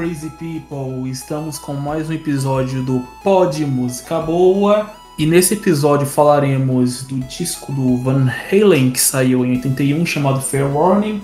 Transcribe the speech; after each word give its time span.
Crazy 0.00 0.30
People! 0.30 1.10
Estamos 1.10 1.58
com 1.58 1.74
mais 1.74 2.08
um 2.08 2.14
episódio 2.14 2.82
do 2.82 3.06
Pod 3.22 3.62
Música 3.66 4.18
Boa 4.18 4.90
e 5.18 5.26
nesse 5.26 5.52
episódio 5.52 6.06
falaremos 6.06 7.02
do 7.02 7.16
disco 7.16 7.70
do 7.70 7.98
Van 7.98 8.26
Halen 8.50 8.92
que 8.92 8.98
saiu 8.98 9.44
em 9.44 9.56
81 9.56 10.06
chamado 10.06 10.40
Fair 10.40 10.74
Warning 10.74 11.20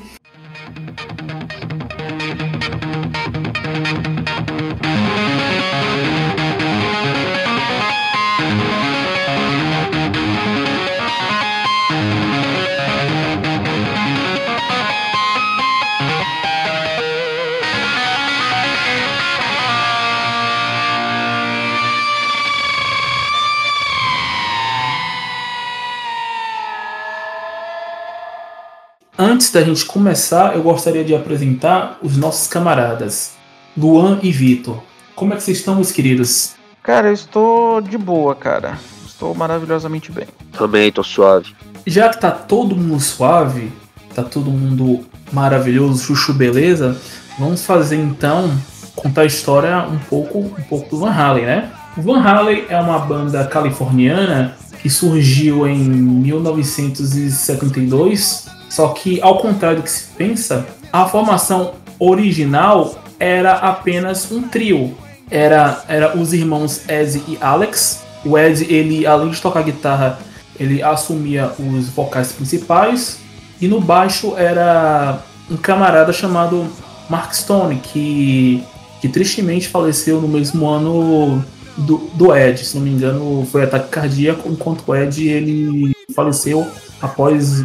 Antes 29.36 29.50
da 29.50 29.62
gente 29.62 29.84
começar, 29.84 30.56
eu 30.56 30.62
gostaria 30.62 31.04
de 31.04 31.14
apresentar 31.14 31.98
os 32.02 32.16
nossos 32.16 32.46
camaradas, 32.46 33.32
Luan 33.76 34.18
e 34.22 34.32
Vitor. 34.32 34.82
Como 35.14 35.34
é 35.34 35.36
que 35.36 35.42
vocês 35.42 35.58
estão, 35.58 35.74
meus 35.74 35.92
queridos? 35.92 36.54
Cara, 36.82 37.08
eu 37.08 37.12
estou 37.12 37.82
de 37.82 37.98
boa, 37.98 38.34
cara. 38.34 38.78
Estou 39.06 39.34
maravilhosamente 39.34 40.10
bem. 40.10 40.26
Também, 40.52 40.90
tô 40.90 41.02
suave. 41.02 41.54
Já 41.86 42.08
que 42.08 42.18
tá 42.18 42.30
todo 42.30 42.74
mundo 42.74 42.98
suave, 42.98 43.70
tá 44.14 44.22
todo 44.22 44.50
mundo 44.50 45.04
maravilhoso, 45.30 46.02
chuchu 46.02 46.32
beleza, 46.32 46.98
vamos 47.38 47.62
fazer 47.62 47.96
então 47.96 48.50
contar 48.94 49.20
a 49.20 49.26
história 49.26 49.80
um 49.80 49.98
pouco, 49.98 50.38
um 50.38 50.62
pouco 50.66 50.88
do 50.88 51.00
Van 51.00 51.12
Halen, 51.12 51.44
né? 51.44 51.70
O 51.94 52.00
Van 52.00 52.22
Halen 52.22 52.64
é 52.70 52.80
uma 52.80 53.00
banda 53.00 53.44
californiana 53.44 54.56
que 54.80 54.88
surgiu 54.88 55.68
em 55.68 55.76
1972 55.76 58.55
só 58.68 58.88
que, 58.88 59.20
ao 59.20 59.38
contrário 59.38 59.78
do 59.78 59.82
que 59.82 59.90
se 59.90 60.06
pensa, 60.16 60.66
a 60.92 61.06
formação 61.06 61.74
original 61.98 62.94
era 63.18 63.54
apenas 63.54 64.30
um 64.30 64.42
trio. 64.42 64.96
Era, 65.30 65.84
era 65.88 66.16
os 66.16 66.32
irmãos 66.32 66.82
Ed 66.88 67.22
e 67.26 67.38
Alex. 67.40 68.02
O 68.24 68.38
Ed, 68.38 68.64
ele, 68.72 69.06
além 69.06 69.30
de 69.30 69.40
tocar 69.40 69.62
guitarra, 69.62 70.18
ele 70.58 70.82
assumia 70.82 71.52
os 71.58 71.88
vocais 71.88 72.32
principais. 72.32 73.18
E 73.60 73.66
no 73.68 73.80
baixo 73.80 74.34
era 74.36 75.20
um 75.50 75.56
camarada 75.56 76.12
chamado 76.12 76.66
Mark 77.08 77.32
Stone, 77.32 77.76
que, 77.76 78.62
que 79.00 79.08
tristemente 79.08 79.68
faleceu 79.68 80.20
no 80.20 80.28
mesmo 80.28 80.66
ano 80.68 81.44
do, 81.76 81.98
do 82.14 82.34
Ed. 82.34 82.64
Se 82.64 82.76
não 82.76 82.84
me 82.84 82.90
engano, 82.90 83.46
foi 83.50 83.64
ataque 83.64 83.88
cardíaco, 83.88 84.48
enquanto 84.48 84.84
o 84.86 84.94
Ed 84.94 85.26
ele 85.26 85.92
faleceu 86.14 86.66
após 87.00 87.64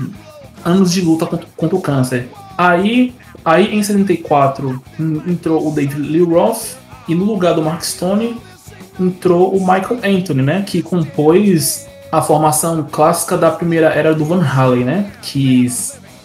anos 0.63 0.91
de 0.91 1.01
luta 1.01 1.25
contra, 1.25 1.47
contra 1.55 1.75
o 1.75 1.81
câncer. 1.81 2.29
Aí, 2.57 3.13
aí 3.43 3.75
em 3.75 3.81
74 3.81 4.81
entrou 5.27 5.67
o 5.67 5.71
David 5.71 5.99
Lee 5.99 6.21
Roth 6.21 6.77
e 7.07 7.15
no 7.15 7.25
lugar 7.25 7.53
do 7.53 7.61
Mark 7.61 7.83
Stone 7.83 8.37
entrou 8.99 9.55
o 9.55 9.59
Michael 9.59 9.99
Anthony, 10.03 10.41
né, 10.41 10.63
que 10.65 10.81
compôs 10.81 11.87
a 12.11 12.21
formação 12.21 12.85
clássica 12.91 13.37
da 13.37 13.49
primeira 13.49 13.87
era 13.87 14.13
do 14.13 14.25
Van 14.25 14.43
Halen, 14.43 14.83
né, 14.83 15.11
que 15.21 15.67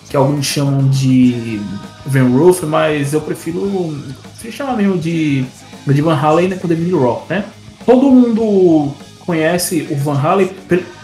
que 0.08 0.16
alguns 0.16 0.46
chamam 0.46 0.88
de 0.88 1.60
Van 2.04 2.28
Roof, 2.28 2.62
mas 2.62 3.12
eu 3.12 3.20
prefiro, 3.20 3.92
se 4.40 4.52
chamar 4.52 4.76
mesmo 4.76 4.96
de, 4.96 5.44
de 5.84 6.02
Van 6.02 6.14
Halen 6.14 6.48
né, 6.48 6.56
com 6.56 6.68
David 6.68 6.92
Lee 6.92 7.00
Roth, 7.00 7.28
né. 7.28 7.44
Todo 7.84 8.10
mundo 8.10 8.92
conhece 9.26 9.88
o 9.90 9.96
Van 9.96 10.18
Halen 10.18 10.48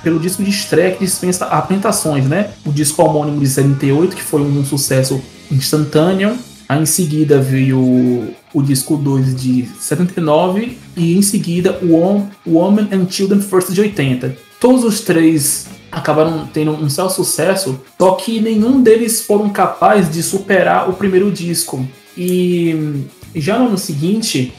pelo 0.03 0.21
disco 0.21 0.43
de 0.43 0.51
estreia 0.51 0.93
que 0.93 1.05
dispensa 1.05 1.47
apresentações, 1.47 2.27
né? 2.27 2.51
O 2.65 2.71
disco 2.73 3.03
homônimo 3.03 3.41
de 3.41 3.49
78, 3.49 4.17
que 4.17 4.23
foi 4.23 4.41
um 4.41 4.65
sucesso 4.65 5.21
instantâneo. 5.51 6.39
Aí 6.69 6.81
em 6.81 6.87
seguida 6.87 7.41
veio 7.41 8.33
o 8.55 8.63
disco 8.63 8.97
2 8.97 9.35
de 9.35 9.69
79 9.79 10.79
e 10.97 11.19
em 11.19 11.23
seguida 11.23 11.79
o 11.83 12.25
Woman 12.47 12.89
and 12.93 13.11
Children 13.11 13.41
First 13.41 13.73
de 13.73 13.81
80. 13.81 14.37
Todos 14.61 14.85
os 14.85 15.01
três 15.01 15.67
acabaram 15.91 16.49
tendo 16.51 16.71
um 16.71 16.89
certo 16.89 17.11
sucesso, 17.11 17.81
só 17.99 18.13
que 18.13 18.41
nenhum 18.41 18.81
deles 18.81 19.23
foram 19.23 19.51
capazes 19.51 20.11
de 20.11 20.23
superar 20.23 20.89
o 20.89 20.95
primeiro 20.95 21.31
disco. 21.31 21.87
E 22.17 23.05
já 23.35 23.59
no 23.59 23.67
ano 23.69 23.79
seguinte, 23.79 24.53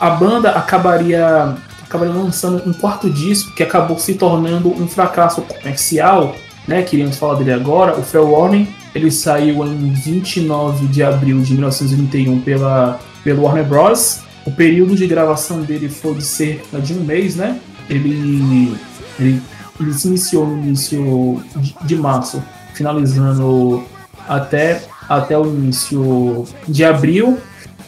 a 0.00 0.10
banda 0.10 0.50
acabaria 0.50 1.56
acabaram 1.92 2.24
lançando 2.24 2.62
um 2.66 2.72
quarto 2.72 3.10
disco 3.10 3.52
que 3.52 3.62
acabou 3.62 3.98
se 3.98 4.14
tornando 4.14 4.70
um 4.70 4.88
fracasso 4.88 5.42
comercial, 5.42 6.34
né? 6.66 6.82
Queríamos 6.82 7.18
falar 7.18 7.34
dele 7.34 7.52
agora, 7.52 7.98
o 7.98 8.02
Fair 8.02 8.24
Warning. 8.24 8.66
Ele 8.94 9.10
saiu 9.10 9.64
em 9.66 9.92
29 9.92 10.86
de 10.86 11.02
abril 11.02 11.40
de 11.40 11.52
1931 11.52 12.40
pela, 12.40 12.98
pelo 13.22 13.42
Warner 13.42 13.64
Bros. 13.64 14.20
O 14.46 14.50
período 14.50 14.96
de 14.96 15.06
gravação 15.06 15.62
dele 15.62 15.88
foi 15.88 16.14
de 16.14 16.24
cerca 16.24 16.80
de 16.80 16.94
um 16.94 17.04
mês, 17.04 17.36
né? 17.36 17.60
Ele, 17.88 18.76
ele, 19.18 19.42
ele 19.78 19.92
se 19.92 20.08
iniciou 20.08 20.46
no 20.46 20.62
início 20.62 21.42
de, 21.56 21.74
de 21.84 21.96
março, 21.96 22.42
finalizando 22.74 23.84
até, 24.26 24.82
até 25.08 25.38
o 25.38 25.46
início 25.46 26.44
de 26.66 26.84
abril. 26.84 27.38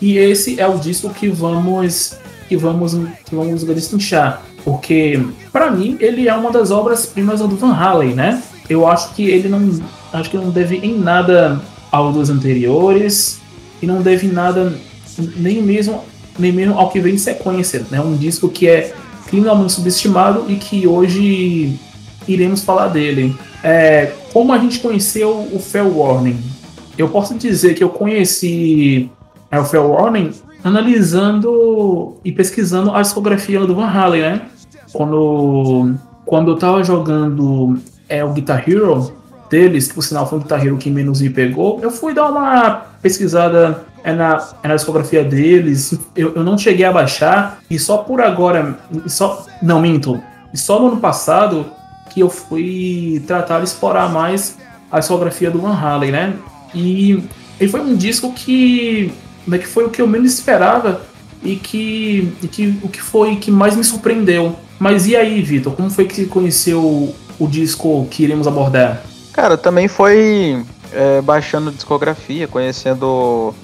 E 0.01 0.19
esse 0.19 0.61
é 0.61 0.67
o 0.67 0.79
disco 0.79 1.11
que 1.11 1.29
vamos 1.29 2.19
que 2.49 2.57
vamos, 2.57 2.95
que 3.25 3.35
vamos 3.35 3.65
destrinchar. 3.65 4.43
Porque, 4.65 5.23
para 5.53 5.71
mim, 5.71 5.97
ele 6.01 6.29
é 6.29 6.35
uma 6.35 6.51
das 6.51 6.71
obras-primas 6.71 7.41
do 7.41 7.49
Van 7.49 7.75
Halen, 7.75 8.15
né? 8.15 8.43
Eu 8.69 8.87
acho 8.87 9.15
que 9.15 9.29
ele 9.29 9.49
não. 9.49 9.81
Acho 10.13 10.31
que 10.31 10.37
não 10.37 10.51
deve 10.51 10.77
em 10.77 10.99
nada 10.99 11.61
ao 11.91 12.13
dos 12.13 12.31
anteriores. 12.31 13.41
E 13.83 13.87
não 13.87 14.01
deve 14.01 14.29
nada 14.29 14.73
nem 15.37 15.63
mesmo, 15.63 16.03
nem 16.39 16.53
mesmo 16.53 16.79
ao 16.79 16.91
que 16.91 17.01
vem 17.01 17.15
em 17.15 17.19
sequência. 17.19 17.85
Né? 17.91 18.01
Um 18.01 18.17
disco 18.17 18.49
que 18.49 18.67
é 18.67 18.95
criminalmente 19.27 19.73
subestimado 19.73 20.47
e 20.49 20.57
que 20.57 20.87
hoje 20.87 21.79
iremos 22.27 22.63
falar 22.63 22.89
dele. 22.89 23.37
É, 23.63 24.13
como 24.33 24.53
a 24.53 24.59
gente 24.59 24.81
conheceu 24.81 25.49
o 25.53 25.59
Fair 25.59 25.87
Warning? 25.87 26.39
Eu 26.97 27.09
posso 27.09 27.35
dizer 27.35 27.75
que 27.75 27.83
eu 27.83 27.91
conheci 27.91 29.11
é, 29.51 29.59
o 29.59 29.65
Fair 29.65 29.85
Warning 29.85 30.31
analisando 30.65 32.17
e 32.25 32.33
pesquisando 32.33 32.91
a 32.91 33.03
discografia 33.03 33.61
do 33.61 33.75
Van 33.75 33.87
Halen, 33.87 34.23
né? 34.23 34.43
Quando, 34.93 35.95
quando 36.25 36.53
eu 36.53 36.57
tava 36.57 36.83
jogando 36.83 37.79
é, 38.09 38.25
o 38.25 38.33
Guitar 38.33 38.67
Hero 38.67 39.13
deles, 39.51 39.89
que 39.89 39.95
por 39.95 40.03
sinal 40.03 40.27
foi 40.27 40.39
o 40.39 40.41
Guitar 40.41 40.65
Hero 40.65 40.79
que 40.79 40.91
menos 40.91 41.21
me 41.21 41.29
pegou, 41.29 41.79
eu 41.83 41.91
fui 41.91 42.15
dar 42.15 42.31
uma 42.31 42.87
pesquisada 43.03 43.85
é 44.03 44.13
na, 44.13 44.47
é 44.63 44.69
na 44.69 44.75
discografia 44.77 45.25
deles, 45.25 45.99
eu, 46.15 46.35
eu 46.35 46.45
não 46.45 46.59
cheguei 46.59 46.85
a 46.85 46.93
baixar, 46.93 47.59
e 47.71 47.79
só 47.79 47.99
por 47.99 48.21
agora, 48.21 48.79
só 49.07 49.47
não 49.63 49.81
minto, 49.81 50.21
e 50.53 50.59
só 50.59 50.79
no 50.79 50.89
ano 50.89 50.99
passado 50.99 51.67
que 52.11 52.21
eu 52.21 52.29
fui 52.29 53.23
tratar 53.27 53.59
de 53.59 53.65
explorar 53.65 54.11
mais 54.11 54.59
a 54.93 54.99
discografia 54.99 55.51
do 55.51 55.61
Van 55.61 55.75
Halen, 55.75 56.13
né? 56.13 56.35
E, 56.75 57.25
e 57.59 57.67
foi 57.67 57.81
um 57.81 57.97
disco 57.97 58.33
que 58.33 59.13
né, 59.47 59.59
que 59.59 59.67
foi 59.67 59.85
o 59.85 59.91
que 59.91 60.01
eu 60.01 60.07
menos 60.07 60.33
esperava 60.33 61.03
e 61.43 61.57
que, 61.57 62.33
e 62.43 62.49
que 62.49 62.79
o 62.83 62.89
que 62.89 63.01
foi 63.01 63.37
que 63.37 63.51
mais 63.51 63.77
me 63.77 63.85
surpreendeu. 63.85 64.57
Mas 64.79 65.07
e 65.07 65.15
aí, 65.15 65.43
Vitor, 65.43 65.75
como 65.75 65.91
foi 65.91 66.07
que 66.07 66.15
você 66.15 66.25
conheceu 66.25 67.15
o 67.39 67.47
disco 67.47 68.07
que 68.11 68.23
iremos 68.25 68.47
abordar? 68.47 69.03
Cara, 69.33 69.57
também 69.57 69.89
foi 69.89 70.65
é, 70.93 71.21
baixando 71.21 71.71
discografia, 71.71 72.49
conhecendo 72.49 73.55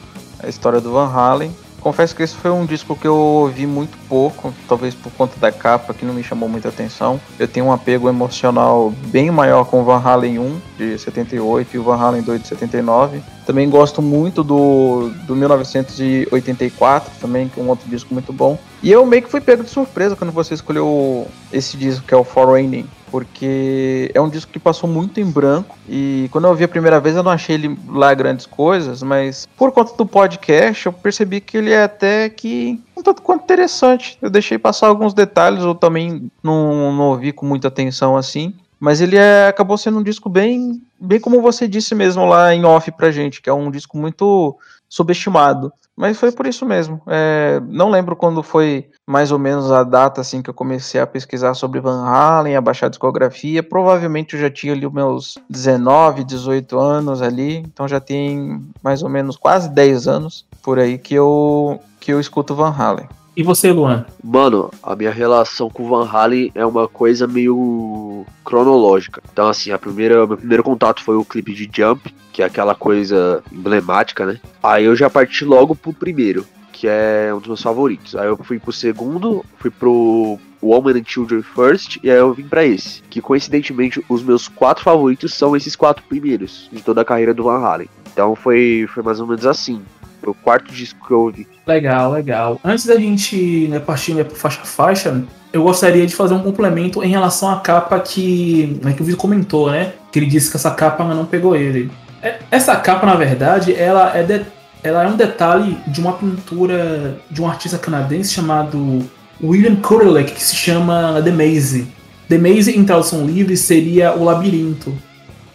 a 0.42 0.48
história 0.48 0.80
do 0.80 0.92
Van 0.92 1.08
Halen. 1.08 1.50
Confesso 1.80 2.14
que 2.14 2.22
esse 2.22 2.34
foi 2.34 2.50
um 2.50 2.66
disco 2.66 2.94
que 2.94 3.06
eu 3.06 3.16
ouvi 3.16 3.66
muito 3.66 3.96
pouco, 4.08 4.52
talvez 4.68 4.94
por 4.94 5.10
conta 5.12 5.38
da 5.40 5.50
capa 5.50 5.94
que 5.94 6.04
não 6.04 6.12
me 6.12 6.22
chamou 6.22 6.48
muita 6.48 6.68
atenção. 6.68 7.18
Eu 7.38 7.48
tenho 7.48 7.66
um 7.66 7.72
apego 7.72 8.08
emocional 8.08 8.92
bem 9.06 9.30
maior 9.30 9.64
com 9.64 9.80
o 9.80 9.84
Van 9.84 10.02
Halen 10.02 10.38
1 10.38 10.60
de 10.76 10.98
78 10.98 11.74
e 11.74 11.78
o 11.78 11.82
Van 11.82 11.96
Halen 11.96 12.22
2 12.22 12.42
de 12.42 12.48
79. 12.48 13.22
Também 13.46 13.68
gosto 13.68 14.02
muito 14.02 14.44
do, 14.44 15.10
do 15.26 15.34
1984, 15.34 17.12
também, 17.20 17.48
que 17.48 17.58
é 17.58 17.62
um 17.62 17.68
outro 17.68 17.88
disco 17.88 18.12
muito 18.12 18.32
bom. 18.32 18.58
E 18.82 18.92
eu 18.92 19.04
meio 19.06 19.22
que 19.22 19.30
fui 19.30 19.40
pego 19.40 19.64
de 19.64 19.70
surpresa 19.70 20.14
quando 20.14 20.32
você 20.32 20.54
escolheu 20.54 21.26
esse 21.52 21.76
disco, 21.76 22.06
que 22.06 22.14
é 22.14 22.16
o 22.16 22.24
For 22.24 22.46
Raining 22.48 22.86
porque 23.10 24.10
é 24.14 24.20
um 24.20 24.28
disco 24.28 24.52
que 24.52 24.58
passou 24.58 24.88
muito 24.88 25.20
em 25.20 25.24
branco 25.24 25.76
e 25.88 26.28
quando 26.30 26.44
eu 26.44 26.50
ouvi 26.50 26.64
a 26.64 26.68
primeira 26.68 27.00
vez 27.00 27.16
eu 27.16 27.22
não 27.22 27.30
achei 27.30 27.56
ele 27.56 27.78
lá 27.88 28.14
grandes 28.14 28.46
coisas, 28.46 29.02
mas 29.02 29.48
por 29.56 29.72
conta 29.72 29.96
do 29.96 30.06
podcast 30.06 30.86
eu 30.86 30.92
percebi 30.92 31.40
que 31.40 31.56
ele 31.56 31.72
é 31.72 31.82
até 31.82 32.28
que 32.28 32.80
um 32.96 33.02
tanto 33.02 33.22
quanto 33.22 33.42
interessante. 33.42 34.18
Eu 34.20 34.30
deixei 34.30 34.58
passar 34.58 34.86
alguns 34.86 35.14
detalhes, 35.14 35.62
eu 35.62 35.74
também 35.74 36.30
não, 36.42 36.92
não 36.92 37.04
ouvi 37.08 37.32
com 37.32 37.46
muita 37.46 37.68
atenção 37.68 38.16
assim, 38.16 38.54
mas 38.78 39.00
ele 39.00 39.16
é, 39.16 39.46
acabou 39.46 39.76
sendo 39.76 39.98
um 39.98 40.02
disco 40.02 40.30
bem, 40.30 40.82
bem 40.98 41.20
como 41.20 41.42
você 41.42 41.68
disse 41.68 41.94
mesmo 41.94 42.24
lá 42.24 42.54
em 42.54 42.64
off 42.64 42.90
pra 42.92 43.10
gente, 43.10 43.42
que 43.42 43.50
é 43.50 43.52
um 43.52 43.70
disco 43.70 43.98
muito 43.98 44.56
subestimado. 44.90 45.72
Mas 45.96 46.18
foi 46.18 46.32
por 46.32 46.46
isso 46.46 46.66
mesmo. 46.66 47.00
É, 47.06 47.60
não 47.68 47.90
lembro 47.90 48.16
quando 48.16 48.42
foi 48.42 48.88
mais 49.06 49.30
ou 49.30 49.38
menos 49.38 49.70
a 49.70 49.84
data 49.84 50.20
assim 50.20 50.42
que 50.42 50.50
eu 50.50 50.54
comecei 50.54 51.00
a 51.00 51.06
pesquisar 51.06 51.54
sobre 51.54 51.78
Van 51.78 52.04
Halen, 52.04 52.56
a 52.56 52.60
baixar 52.60 52.86
a 52.86 52.90
discografia. 52.90 53.62
Provavelmente 53.62 54.34
eu 54.34 54.40
já 54.40 54.50
tinha 54.50 54.72
ali 54.72 54.86
os 54.86 54.92
meus 54.92 55.38
19, 55.48 56.24
18 56.24 56.78
anos 56.78 57.22
ali, 57.22 57.58
então 57.58 57.86
já 57.86 58.00
tem 58.00 58.62
mais 58.82 59.02
ou 59.02 59.08
menos 59.08 59.36
quase 59.36 59.68
10 59.68 60.08
anos 60.08 60.46
por 60.62 60.78
aí 60.78 60.98
que 60.98 61.14
eu 61.14 61.78
que 62.00 62.12
eu 62.12 62.18
escuto 62.18 62.54
Van 62.54 62.74
Halen. 62.76 63.06
E 63.40 63.42
você, 63.42 63.72
Luan? 63.72 64.04
Mano, 64.22 64.70
a 64.82 64.94
minha 64.94 65.10
relação 65.10 65.70
com 65.70 65.84
o 65.84 65.88
Van 65.88 66.06
Halen 66.06 66.52
é 66.54 66.66
uma 66.66 66.86
coisa 66.86 67.26
meio 67.26 68.26
cronológica. 68.44 69.22
Então, 69.32 69.48
assim, 69.48 69.70
a 69.70 69.78
primeira, 69.78 70.26
meu 70.26 70.36
primeiro 70.36 70.62
contato 70.62 71.02
foi 71.02 71.16
o 71.16 71.24
clipe 71.24 71.54
de 71.54 71.66
Jump, 71.74 72.14
que 72.34 72.42
é 72.42 72.44
aquela 72.44 72.74
coisa 72.74 73.42
emblemática, 73.50 74.26
né? 74.26 74.38
Aí 74.62 74.84
eu 74.84 74.94
já 74.94 75.08
parti 75.08 75.46
logo 75.46 75.74
pro 75.74 75.90
primeiro, 75.90 76.44
que 76.70 76.86
é 76.86 77.32
um 77.34 77.38
dos 77.38 77.46
meus 77.46 77.62
favoritos. 77.62 78.14
Aí 78.14 78.26
eu 78.26 78.36
fui 78.36 78.58
pro 78.58 78.74
segundo, 78.74 79.42
fui 79.56 79.70
pro 79.70 80.38
Woman 80.62 80.98
and 80.98 81.04
Children 81.06 81.40
First, 81.40 81.98
e 82.02 82.10
aí 82.10 82.18
eu 82.18 82.34
vim 82.34 82.46
para 82.46 82.66
esse. 82.66 83.00
Que 83.08 83.22
coincidentemente, 83.22 84.04
os 84.06 84.22
meus 84.22 84.48
quatro 84.48 84.84
favoritos 84.84 85.32
são 85.32 85.56
esses 85.56 85.74
quatro 85.74 86.04
primeiros 86.06 86.68
de 86.70 86.82
toda 86.82 87.00
a 87.00 87.06
carreira 87.06 87.32
do 87.32 87.44
Van 87.44 87.64
Halen. 87.64 87.88
Então 88.12 88.36
foi, 88.36 88.86
foi 88.92 89.02
mais 89.02 89.18
ou 89.18 89.26
menos 89.26 89.46
assim. 89.46 89.80
O 90.26 90.34
quarto 90.34 90.72
disco 90.72 91.06
que 91.06 91.12
eu 91.12 91.20
ouvi. 91.20 91.46
Legal, 91.66 92.12
legal. 92.12 92.60
Antes 92.64 92.86
da 92.86 92.96
gente 92.96 93.68
né, 93.68 93.78
partir 93.78 94.14
né, 94.14 94.24
faixa 94.24 94.60
faixa, 94.64 95.22
eu 95.52 95.62
gostaria 95.62 96.06
de 96.06 96.14
fazer 96.14 96.34
um 96.34 96.42
complemento 96.42 97.02
em 97.02 97.08
relação 97.08 97.50
à 97.50 97.60
capa 97.60 97.98
que, 98.00 98.78
né, 98.82 98.92
que 98.92 99.02
o 99.02 99.04
Vitor 99.04 99.20
comentou, 99.20 99.70
né? 99.70 99.92
Que 100.12 100.18
ele 100.18 100.26
disse 100.26 100.50
que 100.50 100.56
essa 100.56 100.70
capa 100.70 101.04
não 101.04 101.24
pegou 101.24 101.56
ele. 101.56 101.90
É, 102.22 102.38
essa 102.50 102.76
capa, 102.76 103.06
na 103.06 103.14
verdade, 103.14 103.74
ela 103.74 104.16
é, 104.16 104.22
de, 104.22 104.44
ela 104.82 105.04
é 105.04 105.08
um 105.08 105.16
detalhe 105.16 105.76
de 105.86 106.00
uma 106.00 106.12
pintura 106.12 107.18
de 107.30 107.40
um 107.40 107.48
artista 107.48 107.78
canadense 107.78 108.32
chamado 108.32 109.08
William 109.42 109.76
Kurelek, 109.76 110.32
que 110.32 110.42
se 110.42 110.54
chama 110.54 111.20
The 111.22 111.30
Maze. 111.30 111.88
The 112.28 112.38
Maze, 112.38 112.76
em 112.76 112.84
tradução 112.84 113.26
livre, 113.26 113.56
seria 113.56 114.12
o 114.14 114.22
labirinto. 114.22 114.96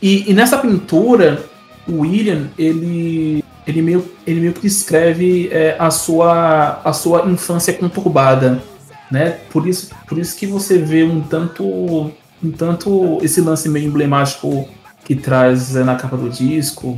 E, 0.02 0.30
e 0.30 0.34
nessa 0.34 0.58
pintura, 0.58 1.44
o 1.88 2.00
William, 2.02 2.48
ele 2.58 3.45
ele 3.68 3.82
meio, 3.82 4.12
ele 4.26 4.40
meio 4.40 4.54
que 4.54 4.62
descreve 4.62 5.50
é, 5.52 5.76
a, 5.80 5.90
sua, 5.90 6.82
a 6.84 6.94
sua 6.94 7.30
infância 7.30 7.74
conturbada, 7.74 8.62
né? 9.10 9.40
Por 9.52 9.68
isso, 9.68 9.90
por 10.08 10.18
isso 10.18 10.38
que 10.38 10.46
você 10.46 10.78
vê 10.78 11.04
um 11.04 11.22
tanto, 11.22 11.64
um 11.64 12.52
tanto 12.56 13.20
esse 13.22 13.42
lance 13.42 13.68
meio 13.70 13.88
emblemático 13.88 14.68
que 15.04 15.16
traz 15.16 15.76
é, 15.76 15.84
na 15.84 15.96
capa 15.96 16.18
do 16.18 16.30
disco 16.30 16.98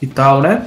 e 0.00 0.06
tal, 0.06 0.40
né? 0.40 0.66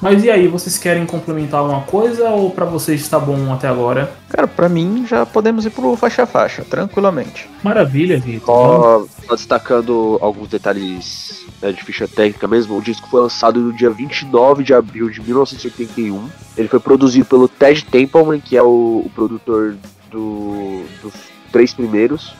Mas 0.00 0.24
e 0.24 0.30
aí, 0.30 0.48
vocês 0.48 0.78
querem 0.78 1.04
complementar 1.04 1.60
alguma 1.60 1.82
coisa 1.82 2.30
ou 2.30 2.50
para 2.50 2.64
vocês 2.64 3.02
está 3.02 3.18
bom 3.18 3.52
até 3.52 3.68
agora? 3.68 4.10
Cara, 4.30 4.48
para 4.48 4.68
mim 4.68 5.04
já 5.06 5.26
podemos 5.26 5.66
ir 5.66 5.70
pro 5.70 5.94
faixa 5.94 6.24
faixa, 6.24 6.64
tranquilamente. 6.64 7.48
Maravilha, 7.62 8.18
Vitor. 8.18 8.46
Só, 8.46 9.06
só 9.26 9.34
destacando 9.34 10.18
alguns 10.22 10.48
detalhes 10.48 11.44
né, 11.60 11.72
de 11.72 11.84
ficha 11.84 12.08
técnica 12.08 12.48
mesmo, 12.48 12.78
o 12.78 12.82
disco 12.82 13.08
foi 13.08 13.20
lançado 13.20 13.60
no 13.60 13.72
dia 13.74 13.90
29 13.90 14.64
de 14.64 14.72
abril 14.72 15.10
de 15.10 15.20
1981. 15.20 16.28
Ele 16.56 16.68
foi 16.68 16.80
produzido 16.80 17.26
pelo 17.26 17.46
Ted 17.46 17.84
Templeman, 17.84 18.40
que 18.40 18.56
é 18.56 18.62
o, 18.62 19.02
o 19.04 19.10
produtor 19.14 19.76
do, 20.10 20.82
dos 21.02 21.12
três 21.52 21.74
primeiros. 21.74 22.34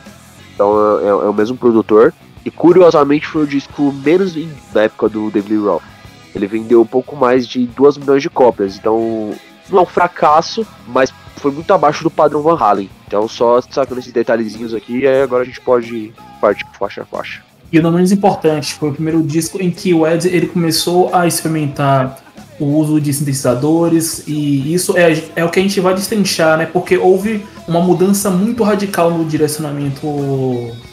Então 0.55 0.99
é, 0.99 1.07
é, 1.07 1.13
o 1.13 1.33
mesmo 1.33 1.55
produtor. 1.55 2.11
E 2.43 2.49
curiosamente 2.49 3.27
foi 3.27 3.43
o 3.43 3.47
disco 3.47 3.91
menos 4.03 4.33
vendido 4.33 4.55
da 4.73 4.83
época 4.83 5.07
do 5.07 5.29
David 5.29 5.53
Lee 5.53 5.63
Roth. 5.63 5.90
Ele 6.35 6.47
vendeu 6.47 6.81
um 6.81 6.85
pouco 6.85 7.15
mais 7.15 7.47
de 7.47 7.65
2 7.65 7.97
milhões 7.97 8.21
de 8.21 8.29
cópias. 8.29 8.77
Então 8.77 9.31
não 9.69 9.79
é 9.79 9.81
um 9.81 9.85
fracasso, 9.85 10.65
mas 10.87 11.13
foi 11.37 11.51
muito 11.51 11.73
abaixo 11.73 12.03
do 12.03 12.09
padrão 12.09 12.41
Van 12.41 12.57
Halen. 12.57 12.89
Então 13.07 13.27
só 13.27 13.61
sacando 13.61 13.99
esses 13.99 14.13
detalhezinhos 14.13 14.73
aqui, 14.73 14.99
e 14.99 15.07
agora 15.07 15.43
a 15.43 15.45
gente 15.45 15.61
pode 15.61 16.13
partir 16.39 16.65
faixa 16.77 17.01
a 17.01 17.05
faixa. 17.05 17.41
E 17.71 17.79
o 17.79 17.81
não 17.81 17.91
menos 17.91 18.11
importante, 18.11 18.73
foi 18.73 18.89
o 18.89 18.93
primeiro 18.93 19.23
disco 19.23 19.61
em 19.61 19.71
que 19.71 19.93
o 19.93 20.05
Ed 20.05 20.27
ele 20.27 20.47
começou 20.47 21.13
a 21.15 21.25
experimentar 21.25 22.21
o 22.59 22.65
uso 22.65 23.01
de 23.01 23.11
sintetizadores 23.11 24.23
e 24.27 24.73
isso 24.73 24.95
é, 24.95 25.23
é 25.35 25.43
o 25.43 25.49
que 25.49 25.59
a 25.59 25.63
gente 25.63 25.79
vai 25.79 25.95
destrinchar, 25.95 26.57
né? 26.57 26.65
Porque 26.65 26.97
houve 26.97 27.43
uma 27.67 27.79
mudança 27.79 28.29
muito 28.29 28.61
radical 28.63 29.09
no 29.09 29.25
direcionamento 29.25 30.05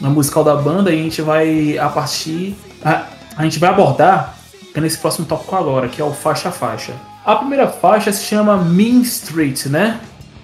na 0.01 0.09
musical 0.09 0.43
da 0.43 0.55
banda 0.55 0.91
e 0.91 0.99
a 0.99 1.03
gente 1.03 1.21
vai 1.21 1.77
a 1.77 1.89
partir 1.89 2.55
a, 2.83 3.03
a 3.35 3.43
gente 3.43 3.59
vai 3.59 3.69
abordar 3.69 4.38
nesse 4.75 4.97
próximo 4.97 5.25
tópico 5.25 5.55
agora, 5.55 5.87
que 5.87 6.01
é 6.01 6.05
o 6.05 6.13
faixa 6.13 6.51
faixa. 6.51 6.93
A 7.25 7.35
primeira 7.35 7.67
faixa 7.67 8.11
se 8.11 8.23
chama 8.23 8.57
Mean 8.57 9.01
Street, 9.01 9.65
né? 9.65 9.99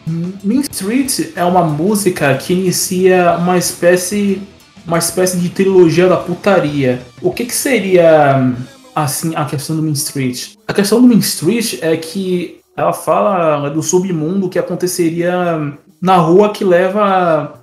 Mean 0.07 0.61
Street 0.61 1.31
é 1.35 1.43
uma 1.43 1.63
música 1.63 2.35
que 2.35 2.53
inicia 2.53 3.37
uma 3.37 3.57
espécie 3.57 4.41
uma 4.85 4.99
espécie 4.99 5.37
de 5.37 5.49
trilogia 5.49 6.07
da 6.07 6.17
putaria. 6.17 7.01
O 7.21 7.31
que, 7.31 7.45
que 7.45 7.55
seria 7.55 8.53
assim 8.95 9.35
a 9.35 9.45
questão 9.45 9.75
do 9.75 9.81
Mean 9.81 9.93
Street? 9.93 10.53
A 10.67 10.73
questão 10.73 11.01
do 11.01 11.07
Mean 11.07 11.19
Street 11.19 11.79
é 11.81 11.97
que 11.97 12.59
ela 12.77 12.93
fala 12.93 13.69
do 13.69 13.81
submundo 13.81 14.49
que 14.49 14.59
aconteceria 14.59 15.73
na 16.01 16.17
rua 16.17 16.51
que 16.51 16.63
leva 16.63 17.53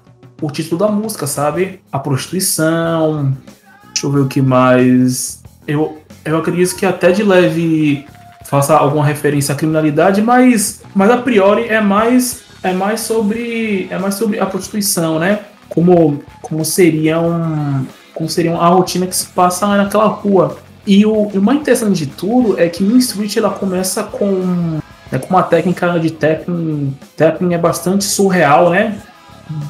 o 0.40 0.50
título 0.50 0.78
da 0.78 0.88
música, 0.88 1.26
sabe? 1.26 1.80
A 1.92 1.98
prostituição. 1.98 3.36
Deixa 3.86 4.06
eu 4.06 4.10
ver 4.10 4.20
o 4.20 4.28
que 4.28 4.42
mais. 4.42 5.42
Eu, 5.66 6.01
eu 6.24 6.38
acredito 6.38 6.76
que 6.76 6.86
até 6.86 7.10
de 7.10 7.22
leve 7.22 8.06
faça 8.44 8.76
alguma 8.76 9.04
referência 9.04 9.54
à 9.54 9.56
criminalidade, 9.56 10.20
mas, 10.20 10.82
mas 10.94 11.10
a 11.10 11.16
priori 11.16 11.68
é 11.68 11.80
mais 11.80 12.42
é 12.62 12.72
mais 12.72 13.00
sobre 13.00 13.88
é 13.90 13.98
mais 13.98 14.14
sobre 14.14 14.38
a 14.38 14.46
prostituição, 14.46 15.18
né? 15.18 15.40
como, 15.72 16.22
como 16.42 16.64
seriam 16.64 17.86
como 18.14 18.28
seriam 18.28 18.60
a 18.60 18.68
rotina 18.68 19.06
que 19.06 19.16
se 19.16 19.26
passa 19.28 19.66
naquela 19.66 20.06
rua. 20.06 20.58
E 20.86 21.06
o, 21.06 21.28
o 21.28 21.40
mais 21.40 21.60
interessante 21.60 22.04
de 22.04 22.06
tudo 22.06 22.60
é 22.60 22.68
que 22.68 22.82
Mean 22.82 22.98
Street 22.98 23.36
ela 23.38 23.50
começa 23.50 24.02
com, 24.02 24.80
né, 25.10 25.18
com 25.18 25.30
uma 25.30 25.42
técnica 25.42 25.98
de 25.98 26.10
tapping. 26.10 26.94
Tapping 27.16 27.54
é 27.54 27.58
bastante 27.58 28.04
surreal, 28.04 28.68
né? 28.70 28.98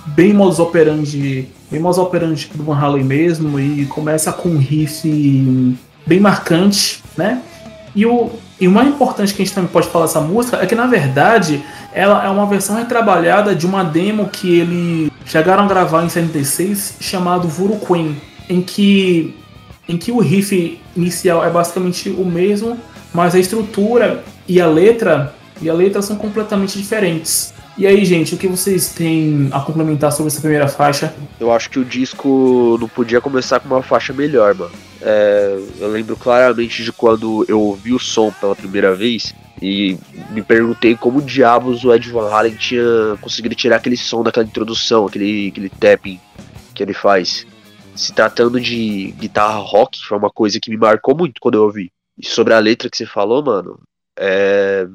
Bem 0.09 0.33
modus 0.33 0.59
operandi, 0.59 1.49
bem 1.71 1.81
modus 1.81 1.99
operandi 1.99 2.51
do 2.53 2.65
Van 2.65 2.77
Halen 2.77 3.05
mesmo, 3.05 3.61
e 3.61 3.87
começa 3.87 4.33
com 4.33 4.49
um 4.49 4.59
riff 4.59 5.09
bem 6.07 6.21
marcante, 6.21 7.03
né? 7.17 7.43
E 7.95 8.07
o, 8.07 8.31
e 8.61 8.67
o 8.67 8.71
mais 8.71 8.89
importante 8.89 9.35
que 9.35 9.43
a 9.43 9.45
gente 9.45 9.55
também 9.55 9.71
pode 9.71 9.89
falar 9.89 10.07
dessa 10.07 10.21
música 10.21 10.57
é 10.57 10.67
que, 10.67 10.75
na 10.75 10.87
verdade, 10.87 11.63
ela 11.93 12.25
é 12.25 12.29
uma 12.29 12.47
versão 12.47 12.77
retrabalhada 12.77 13.55
de 13.55 13.67
uma 13.67 13.83
demo 13.83 14.29
que 14.29 14.61
ele 14.61 15.13
chegaram 15.27 15.65
a 15.65 15.67
gravar 15.67 16.05
em 16.05 16.09
76 16.09 16.97
chamado 17.01 17.49
Vuru 17.49 17.79
Queen, 17.79 18.17
em 18.49 18.63
que 18.63 19.37
em 19.89 19.97
que 19.97 20.13
o 20.13 20.21
riff 20.21 20.81
inicial 20.97 21.45
é 21.45 21.51
basicamente 21.51 22.09
o 22.09 22.25
mesmo, 22.25 22.79
mas 23.13 23.35
a 23.35 23.39
estrutura 23.39 24.23
e 24.47 24.61
a 24.61 24.67
letra 24.67 25.35
e 25.61 25.69
a 25.69 25.75
letra 25.75 26.01
são 26.01 26.17
completamente 26.17 26.79
diferentes. 26.79 27.52
E 27.77 27.87
aí, 27.87 28.05
gente, 28.05 28.35
o 28.35 28.39
que 28.39 28.47
vocês 28.47 28.93
têm 28.93 29.49
a 29.51 29.61
complementar 29.61 30.13
sobre 30.13 30.31
essa 30.31 30.41
primeira 30.41 30.69
faixa? 30.69 31.15
Eu 31.41 31.51
acho 31.51 31.71
que 31.71 31.79
o 31.79 31.85
disco 31.85 32.77
não 32.79 32.89
podia 32.89 33.21
começar 33.21 33.61
com 33.61 33.69
uma 33.69 33.83
faixa 33.83 34.13
melhor, 34.13 34.55
mano. 34.55 34.73
É, 35.01 35.59
eu 35.81 35.89
lembro 35.89 36.17
claramente 36.17 36.85
de 36.85 36.93
quando 36.93 37.45
eu 37.49 37.61
ouvi 37.61 37.93
o 37.95 37.99
som 37.99 38.31
pela 38.31 38.55
primeira 38.55 38.95
vez 38.95 39.35
e 39.61 39.97
me 40.31 40.43
perguntei 40.43 40.95
como 40.95 41.23
diabos 41.23 41.83
o 41.83 41.95
Ed 41.95 42.11
Van 42.11 42.31
Halen 42.31 42.55
tinha 42.57 43.17
conseguido 43.21 43.55
tirar 43.55 43.77
aquele 43.77 43.97
som 43.97 44.23
daquela 44.23 44.47
introdução, 44.47 45.07
aquele, 45.07 45.49
aquele 45.49 45.71
tapping 45.71 46.21
que 46.75 46.83
ele 46.83 46.93
faz. 46.93 47.47
Se 47.95 48.13
tratando 48.13 48.61
de 48.61 49.13
guitarra 49.13 49.59
rock, 49.59 49.99
foi 50.07 50.19
uma 50.19 50.31
coisa 50.31 50.61
que 50.61 50.71
me 50.71 50.77
marcou 50.77 51.17
muito 51.17 51.41
quando 51.41 51.55
eu 51.55 51.65
ouvi. 51.65 51.91
E 52.19 52.27
sobre 52.27 52.53
a 52.53 52.59
letra 52.59 52.91
que 52.91 52.97
você 52.97 53.07
falou, 53.07 53.43
mano, 53.43 53.81
é, 54.19 54.87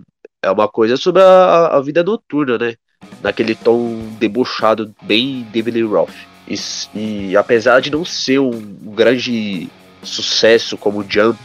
é 0.47 0.51
uma 0.51 0.67
coisa 0.67 0.97
sobre 0.97 1.21
a, 1.21 1.67
a 1.67 1.81
vida 1.81 2.03
noturna, 2.03 2.57
né? 2.57 2.75
Naquele 3.21 3.55
tom 3.55 4.07
debochado, 4.19 4.93
bem 5.01 5.47
David 5.51 5.81
Roth. 5.83 6.13
E, 6.47 6.55
e, 6.95 7.37
apesar 7.37 7.81
de 7.81 7.91
não 7.91 8.05
ser 8.05 8.39
um, 8.39 8.51
um 8.85 8.91
grande 8.91 9.69
sucesso 10.01 10.77
como 10.77 11.05
Jump, 11.07 11.37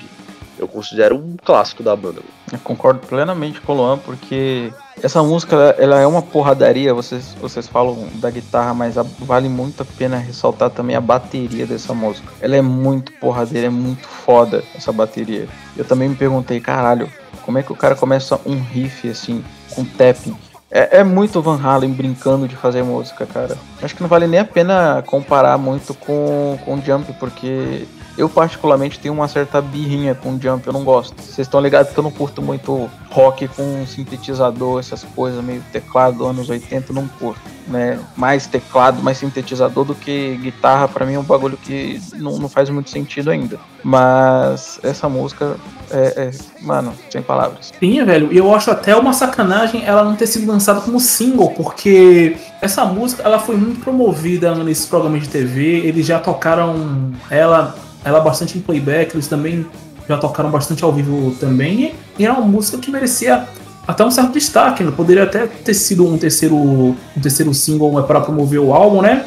eu 0.59 0.69
considero 0.69 1.17
um 1.17 1.37
clássico 1.43 1.83
da 1.83 1.97
banda. 1.97 2.21
Eu 2.53 2.59
concordo 2.61 3.01
plenamente 3.07 3.61
com 3.61 3.73
o 3.73 3.77
Luan, 3.77 3.99
porque 3.99 4.73
essa 5.03 5.23
música 5.23 5.75
ela 5.79 5.99
é 5.99 6.07
uma 6.07 6.23
porradaria, 6.23 6.95
vocês, 6.95 7.35
vocês 7.41 7.67
falam 7.67 8.09
da 8.15 8.31
guitarra, 8.31 8.73
mas 8.73 8.95
vale 9.19 9.49
muito 9.49 9.83
a 9.83 9.87
pena 9.87 10.19
ressaltar 10.19 10.71
também 10.71 10.95
a 10.95 11.01
bateria 11.01 11.67
dessa 11.67 11.93
música. 11.93 12.33
Ela 12.41 12.57
é 12.57 12.63
muito 12.63 13.11
porradeira, 13.15 13.67
é 13.67 13.71
muito 13.71 14.07
foda 14.07 14.63
essa 14.75 14.93
bateria. 14.93 15.49
Eu 15.77 15.85
também 15.85 16.11
me 16.11 16.15
perguntei, 16.15 16.61
caralho, 16.61 17.11
como 17.43 17.59
é 17.59 17.63
que 17.63 17.73
o 17.73 17.77
cara 17.77 17.95
começa 17.95 18.41
um 18.47 18.61
riff 18.61 19.09
assim, 19.09 19.45
com 19.75 19.85
tapping? 19.85 20.37
É, 20.71 21.01
é, 21.01 21.05
muito 21.05 21.43
Van 21.43 21.61
Halen 21.63 21.93
brincando 21.93 22.49
de 22.49 22.57
fazer 22.57 22.83
música, 22.83 23.27
cara. 23.27 23.59
Acho 23.83 23.95
que 23.95 24.01
não 24.01 24.09
vale 24.09 24.27
nem 24.27 24.41
a 24.41 24.45
pena 24.45 25.03
comparar 25.07 25.59
muito 25.59 25.93
com, 25.93 26.59
com 26.65 26.81
Jump, 26.81 27.13
porque 27.21 27.87
Eu, 28.17 28.29
particularmente, 28.29 29.01
tenho 29.01 29.15
uma 29.15 29.29
certa 29.29 29.61
birrinha 29.61 30.15
com 30.15 30.39
Jump, 30.41 30.67
eu 30.67 30.73
não 30.73 30.85
gosto. 30.85 31.15
Vocês 31.21 31.47
estão 31.47 31.61
ligados 31.61 31.93
que 31.93 31.99
eu 31.99 32.05
não 32.05 32.11
curto 32.11 32.43
muito 32.43 32.91
rock 33.11 33.49
com 33.49 33.87
sintetizador, 33.87 34.81
essas 34.81 35.03
coisas, 35.03 35.43
meio 35.43 35.63
teclado, 35.73 36.27
anos 36.27 36.49
80, 36.49 36.93
não 36.93 37.09
curto. 37.09 37.41
Né? 37.67 37.99
Mais 38.17 38.47
teclado, 38.47 39.03
mais 39.03 39.19
sintetizador 39.19 39.85
do 39.85 39.95
que 39.95 40.37
guitarra, 40.37 40.89
para 40.89 41.07
mim 41.07 41.15
é 41.15 41.19
um 41.19 41.25
bagulho 41.25 41.57
que 41.57 42.01
não, 42.15 42.39
não 42.39 42.49
faz 42.49 42.69
muito 42.69 42.91
sentido 42.91 43.31
ainda. 43.31 43.59
Mas 43.85 44.79
essa 44.83 45.09
música 45.09 45.57
é, 45.91 46.29
é, 46.29 46.31
mano, 46.63 46.95
sem 47.11 47.23
palavras. 47.23 47.73
Sim, 47.79 48.05
velho. 48.05 48.33
E 48.33 48.39
eu 48.39 48.53
acho 48.55 48.71
até 48.71 48.97
uma 48.97 49.13
sacanagem 49.13 49.85
ela 49.85 50.03
não 50.03 50.17
ter 50.17 50.27
sido 50.27 50.51
lançada 50.51 50.81
como 50.81 50.99
single, 50.99 51.51
porque 51.51 52.37
essa 52.61 52.85
música 52.85 53.23
ela 53.23 53.39
foi 53.39 53.57
muito 53.57 53.81
promovida 53.81 54.55
nesses 54.55 54.87
programas 54.87 55.23
de 55.23 55.29
TV. 55.29 55.81
Eles 55.85 56.07
já 56.07 56.19
tocaram 56.19 57.13
ela, 57.31 57.75
ela 58.05 58.21
bastante 58.21 58.59
em 58.59 58.61
playback, 58.61 59.15
eles 59.15 59.27
também 59.27 59.67
já 60.09 60.19
tocaram 60.19 60.51
bastante 60.51 60.83
ao 60.85 60.93
vivo 60.93 61.35
também. 61.39 61.95
E 62.19 62.25
era 62.25 62.35
uma 62.35 62.47
música 62.47 62.79
que 62.79 62.91
merecia 62.91 63.47
até 63.87 64.05
um 64.05 64.11
certo 64.11 64.33
destaque. 64.33 64.83
Né? 64.83 64.93
Poderia 64.95 65.25
até 65.25 65.47
ter 65.47 65.75
sido 65.75 66.07
um 66.07 66.19
terceiro, 66.19 66.57
um 66.57 66.97
terceiro 67.21 67.53
single 67.55 68.03
para 68.05 68.21
promover 68.21 68.61
o 68.61 68.73
álbum, 68.75 69.03
né? 69.03 69.27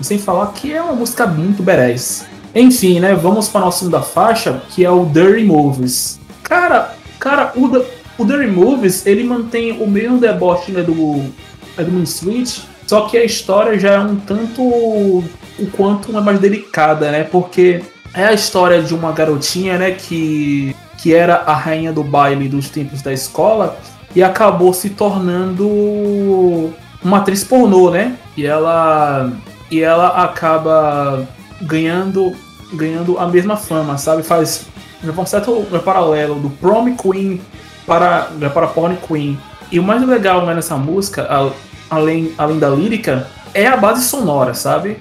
E 0.00 0.04
sem 0.04 0.18
falar 0.18 0.46
que 0.52 0.72
é 0.72 0.82
uma 0.82 0.94
música 0.94 1.26
muito 1.26 1.62
berés. 1.62 2.24
Enfim, 2.54 3.00
né? 3.00 3.14
Vamos 3.14 3.48
para 3.48 3.62
a 3.62 3.64
nossa 3.64 3.78
segunda 3.78 4.00
faixa, 4.00 4.62
que 4.70 4.84
é 4.84 4.90
o 4.90 5.04
Dirty 5.06 5.44
Movies. 5.44 6.20
Cara, 6.42 6.94
cara, 7.18 7.52
o, 7.56 7.66
o 8.18 8.24
Dirty 8.24 8.50
Movies, 8.50 9.06
ele 9.06 9.24
mantém 9.24 9.72
o 9.80 9.86
mesmo 9.86 10.18
deboche 10.18 10.72
né, 10.72 10.82
do, 10.82 11.24
é 11.78 11.82
Main 11.82 12.02
Street, 12.02 12.58
só 12.86 13.02
que 13.02 13.16
a 13.16 13.24
história 13.24 13.78
já 13.78 13.92
é 13.92 13.98
um 14.00 14.16
tanto 14.16 14.62
o 14.62 15.70
quanto 15.72 16.16
é 16.16 16.20
mais 16.20 16.38
delicada, 16.38 17.10
né? 17.10 17.24
Porque 17.24 17.82
é 18.14 18.26
a 18.26 18.32
história 18.32 18.82
de 18.82 18.94
uma 18.94 19.12
garotinha, 19.12 19.78
né, 19.78 19.92
que, 19.92 20.74
que 20.98 21.14
era 21.14 21.36
a 21.46 21.54
rainha 21.54 21.92
do 21.92 22.02
baile 22.02 22.48
dos 22.48 22.68
tempos 22.68 23.02
da 23.02 23.12
escola 23.12 23.78
e 24.14 24.22
acabou 24.22 24.72
se 24.72 24.90
tornando 24.90 26.72
uma 27.02 27.18
atriz 27.18 27.42
pornô, 27.42 27.90
né? 27.90 28.16
E 28.36 28.46
ela 28.46 29.32
e 29.70 29.80
ela 29.80 30.08
acaba 30.22 31.26
ganhando 31.62 32.34
ganhando 32.72 33.18
a 33.18 33.26
mesma 33.26 33.56
fama, 33.56 33.96
sabe? 33.96 34.22
Faz 34.22 34.66
um 35.04 35.26
certo 35.26 35.66
paralelo 35.84 36.36
do 36.36 36.50
Prom 36.50 36.94
Queen 36.96 37.40
para, 37.86 38.28
para 38.52 38.66
Porn 38.68 38.96
Queen. 39.06 39.38
E 39.70 39.78
o 39.78 39.82
mais 39.82 40.06
legal 40.06 40.44
né, 40.46 40.54
nessa 40.54 40.76
música, 40.76 41.26
além, 41.90 42.32
além 42.38 42.58
da 42.58 42.68
lírica, 42.68 43.26
é 43.54 43.66
a 43.66 43.76
base 43.76 44.04
sonora, 44.04 44.54
sabe? 44.54 44.98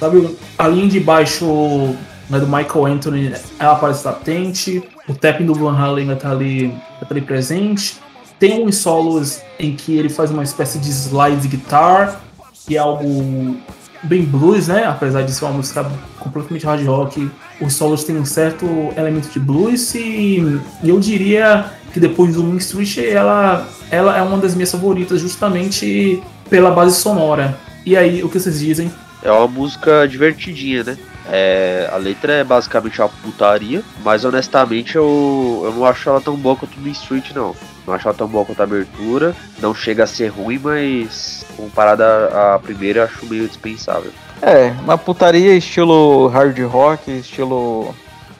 Sabe, 0.00 0.36
a 0.58 0.66
linha 0.66 0.88
de 0.88 1.00
baixo 1.00 1.94
né, 2.28 2.38
do 2.38 2.46
Michael 2.46 2.86
Anthony, 2.86 3.32
ela 3.58 3.72
aparece 3.72 4.06
latente, 4.06 4.82
o 5.08 5.14
tapping 5.14 5.46
do 5.46 5.54
Van 5.54 5.76
Halen 5.76 6.10
está 6.12 6.30
ali, 6.30 6.74
tá 7.00 7.06
ali 7.10 7.20
presente. 7.20 7.98
Tem 8.38 8.64
uns 8.64 8.76
solos 8.76 9.40
em 9.58 9.74
que 9.74 9.96
ele 9.96 10.08
faz 10.08 10.30
uma 10.30 10.42
espécie 10.42 10.78
de 10.78 10.90
slide 10.90 11.46
guitar, 11.46 12.20
que 12.66 12.76
é 12.76 12.78
algo 12.78 13.56
bem 14.02 14.24
blues, 14.24 14.68
né? 14.68 14.84
Apesar 14.84 15.22
de 15.22 15.32
ser 15.32 15.44
uma 15.44 15.54
música 15.54 15.90
completamente 16.18 16.64
hard 16.66 16.84
rock, 16.86 17.30
os 17.60 17.74
solos 17.74 18.04
têm 18.04 18.16
um 18.16 18.24
certo 18.24 18.66
elemento 18.96 19.28
de 19.28 19.38
blues 19.38 19.94
e, 19.94 20.60
eu 20.82 20.98
diria 20.98 21.66
que 21.92 22.00
depois 22.00 22.34
do 22.34 22.42
Mean 22.42 22.58
Street 22.58 22.98
ela, 22.98 23.66
ela 23.90 24.16
é 24.16 24.22
uma 24.22 24.38
das 24.38 24.54
minhas 24.54 24.72
favoritas 24.72 25.20
justamente 25.20 26.22
pela 26.50 26.70
base 26.70 26.96
sonora. 26.96 27.56
E 27.86 27.96
aí, 27.96 28.22
o 28.22 28.28
que 28.28 28.40
vocês 28.40 28.60
dizem? 28.60 28.90
É 29.24 29.32
uma 29.32 29.48
música 29.48 30.06
divertidinha, 30.06 30.84
né? 30.84 30.98
É, 31.30 31.88
a 31.90 31.96
letra 31.96 32.34
é 32.34 32.44
basicamente 32.44 33.00
uma 33.00 33.08
putaria, 33.08 33.82
mas 34.04 34.24
honestamente 34.26 34.96
eu, 34.96 35.62
eu 35.64 35.72
não 35.72 35.86
acho 35.86 36.08
ela 36.08 36.20
tão 36.20 36.36
boa 36.36 36.54
quanto 36.54 36.78
o 36.78 36.88
Street, 36.88 37.32
não. 37.34 37.56
Não 37.86 37.94
acho 37.94 38.06
ela 38.06 38.16
tão 38.16 38.28
boa 38.28 38.44
quanto 38.44 38.60
a 38.60 38.64
abertura. 38.64 39.34
Não 39.58 39.74
chega 39.74 40.04
a 40.04 40.06
ser 40.06 40.28
ruim, 40.28 40.58
mas 40.62 41.46
comparada 41.56 42.54
à 42.54 42.58
primeira, 42.58 43.04
acho 43.04 43.24
meio 43.24 43.48
dispensável. 43.48 44.12
É, 44.42 44.68
uma 44.82 44.98
putaria 44.98 45.56
estilo 45.56 46.28
hard 46.28 46.58
rock, 46.60 47.10
estilo 47.10 47.94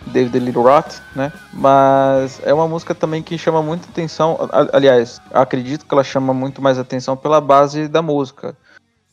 David 0.06 0.38
Little 0.38 0.62
Roth, 0.62 1.00
né? 1.16 1.32
Mas 1.52 2.40
é 2.44 2.52
uma 2.52 2.68
música 2.68 2.94
também 2.94 3.22
que 3.22 3.38
chama 3.38 3.62
muita 3.62 3.88
atenção. 3.88 4.38
Aliás, 4.72 5.20
acredito 5.32 5.86
que 5.86 5.94
ela 5.94 6.04
chama 6.04 6.34
muito 6.34 6.60
mais 6.60 6.78
atenção 6.78 7.16
pela 7.16 7.40
base 7.40 7.88
da 7.88 8.02
música. 8.02 8.54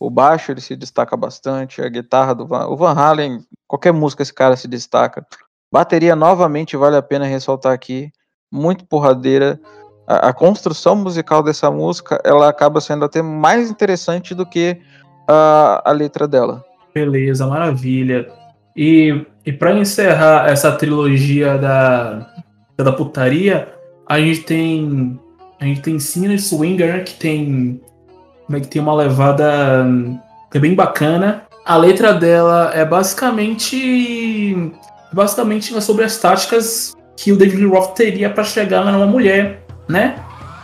O 0.02 0.10
baixo 0.10 0.52
ele 0.52 0.62
se 0.62 0.76
destaca 0.76 1.16
bastante, 1.16 1.80
a 1.80 1.88
guitarra 1.88 2.34
do 2.34 2.48
Van, 2.48 2.66
o 2.66 2.76
Van 2.76 2.92
Halen, 2.92 3.46
qualquer 3.68 3.94
música 3.94 4.24
esse 4.24 4.34
cara 4.34 4.56
se 4.56 4.68
destaca. 4.68 5.24
Bateria 5.72 6.16
novamente 6.16 6.76
vale 6.76 6.96
a 6.96 7.04
pena 7.04 7.26
ressaltar 7.26 7.72
aqui, 7.72 8.12
muito 8.52 8.84
porradeira. 8.84 9.62
A, 10.08 10.30
a 10.30 10.34
construção 10.34 10.96
musical 10.96 11.44
dessa 11.44 11.70
música 11.70 12.20
ela 12.26 12.50
acaba 12.50 12.82
sendo 12.82 13.06
até 13.06 13.22
mais 13.22 13.70
interessante 13.70 14.34
do 14.34 14.44
que 14.44 14.82
a, 15.30 15.84
a 15.86 15.92
letra 15.92 16.28
dela. 16.28 16.66
Beleza, 16.96 17.46
maravilha. 17.46 18.28
E, 18.76 19.24
e 19.46 19.54
para 19.54 19.78
encerrar 19.78 20.50
essa 20.50 20.72
trilogia 20.72 21.60
da, 21.60 22.28
da 22.76 22.92
putaria, 22.92 23.72
a 24.10 24.20
gente 24.20 24.42
tem 24.42 25.20
a 25.60 25.66
gente 25.66 25.82
tem 25.82 26.00
Sinner 26.00 26.42
Swinger, 26.42 27.04
que 27.04 27.14
tem 27.14 27.80
como 28.52 28.58
é 28.58 28.60
que 28.60 28.68
tem 28.68 28.82
uma 28.82 28.94
levada 28.94 29.86
que 30.52 30.58
é 30.58 30.60
bem 30.60 30.76
bacana. 30.76 31.44
A 31.66 31.78
letra 31.78 32.14
dela 32.14 32.72
é 32.76 32.84
basicamente 32.84 34.74
basicamente 35.14 35.82
sobre 35.82 36.04
as 36.04 36.18
táticas 36.18 36.94
que 37.16 37.32
o 37.32 37.38
David 37.38 37.66
Roth 37.66 37.94
teria 37.96 38.30
para 38.30 38.44
chegar 38.44 38.84
numa 38.84 39.06
mulher, 39.06 39.64
né? 39.88 40.18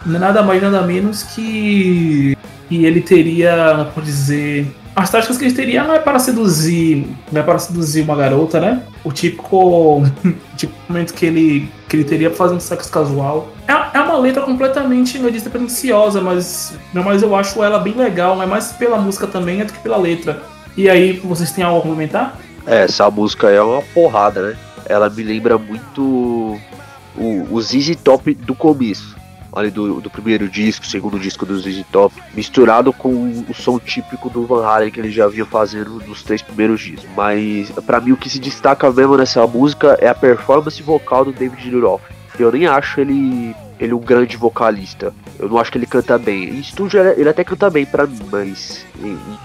Nada 0.05 0.43
mais 0.43 0.61
nada 0.61 0.81
menos 0.81 1.23
que 1.23 2.37
que 2.67 2.83
ele 2.85 2.99
teria, 2.99 3.89
por 3.93 4.03
dizer, 4.03 4.67
as 4.93 5.09
táticas 5.09 5.37
que 5.37 5.45
ele 5.45 5.53
teria 5.53 5.85
não 5.85 5.93
é 5.93 5.99
para 5.99 6.19
seduzir, 6.19 7.07
não 7.31 7.39
é 7.39 7.43
para 7.43 7.57
seduzir 7.57 8.01
uma 8.01 8.17
garota, 8.17 8.59
né? 8.59 8.83
O 9.01 9.13
típico, 9.13 10.03
tipo 10.57 10.73
momento 10.89 11.13
que 11.13 11.25
ele 11.25 11.69
que 11.87 11.95
ele 11.95 12.03
teria 12.03 12.29
para 12.29 12.37
fazer 12.37 12.55
um 12.55 12.59
sexo 12.59 12.91
casual. 12.91 13.47
É, 13.67 13.97
é 13.97 14.01
uma 14.01 14.17
letra 14.17 14.41
completamente, 14.43 15.19
disse 15.31 15.49
pretenciosa, 15.49 16.21
mas, 16.21 16.77
mas 16.93 17.21
eu 17.21 17.35
acho 17.35 17.61
ela 17.63 17.79
bem 17.79 17.93
legal, 17.93 18.41
é 18.41 18.45
mais 18.45 18.71
pela 18.71 18.97
música 18.97 19.27
também 19.27 19.63
do 19.63 19.73
que 19.73 19.79
pela 19.79 19.97
letra. 19.97 20.41
E 20.75 20.89
aí, 20.89 21.13
vocês 21.13 21.51
têm 21.51 21.63
algo 21.63 21.79
a 21.79 21.81
comentar? 21.81 22.37
É, 22.65 22.83
essa 22.83 23.09
música 23.09 23.49
é 23.49 23.61
uma 23.61 23.81
porrada, 23.93 24.41
né? 24.41 24.57
Ela 24.85 25.09
me 25.09 25.23
lembra 25.23 25.57
muito 25.57 26.57
o, 27.15 27.47
o 27.49 27.61
ZZ 27.61 27.95
Top 27.97 28.33
do 28.33 28.55
começo 28.55 29.17
ali 29.59 29.71
do, 29.71 29.99
do 29.99 30.09
primeiro 30.09 30.47
disco, 30.47 30.85
segundo 30.85 31.19
disco 31.19 31.45
do 31.45 31.59
ZZ 31.59 31.83
Top, 31.91 32.13
misturado 32.33 32.93
com 32.93 33.43
o 33.49 33.53
som 33.53 33.79
típico 33.79 34.29
do 34.29 34.45
Van 34.45 34.65
Halen 34.65 34.91
que 34.91 34.99
ele 34.99 35.11
já 35.11 35.27
vinha 35.27 35.45
fazendo 35.45 36.01
nos 36.05 36.21
três 36.21 36.41
primeiros 36.41 36.81
discos. 36.81 37.09
Mas 37.15 37.71
para 37.85 37.99
mim 37.99 38.11
o 38.11 38.17
que 38.17 38.29
se 38.29 38.39
destaca 38.39 38.91
mesmo 38.91 39.17
nessa 39.17 39.45
música 39.47 39.97
é 39.99 40.07
a 40.07 40.15
performance 40.15 40.81
vocal 40.81 41.25
do 41.25 41.31
David 41.31 41.79
Roth. 41.79 42.01
Eu 42.39 42.51
nem 42.51 42.67
acho 42.67 42.99
ele 43.01 43.55
ele 43.79 43.93
um 43.93 43.99
grande 43.99 44.37
vocalista. 44.37 45.13
Eu 45.37 45.49
não 45.49 45.57
acho 45.57 45.71
que 45.71 45.77
ele 45.77 45.85
canta 45.85 46.17
bem. 46.17 46.49
Em 46.49 46.59
estúdio 46.59 46.99
ele 46.99 47.29
até 47.29 47.43
canta 47.43 47.69
bem 47.69 47.85
para 47.85 48.07
mim, 48.07 48.19
mas 48.31 48.85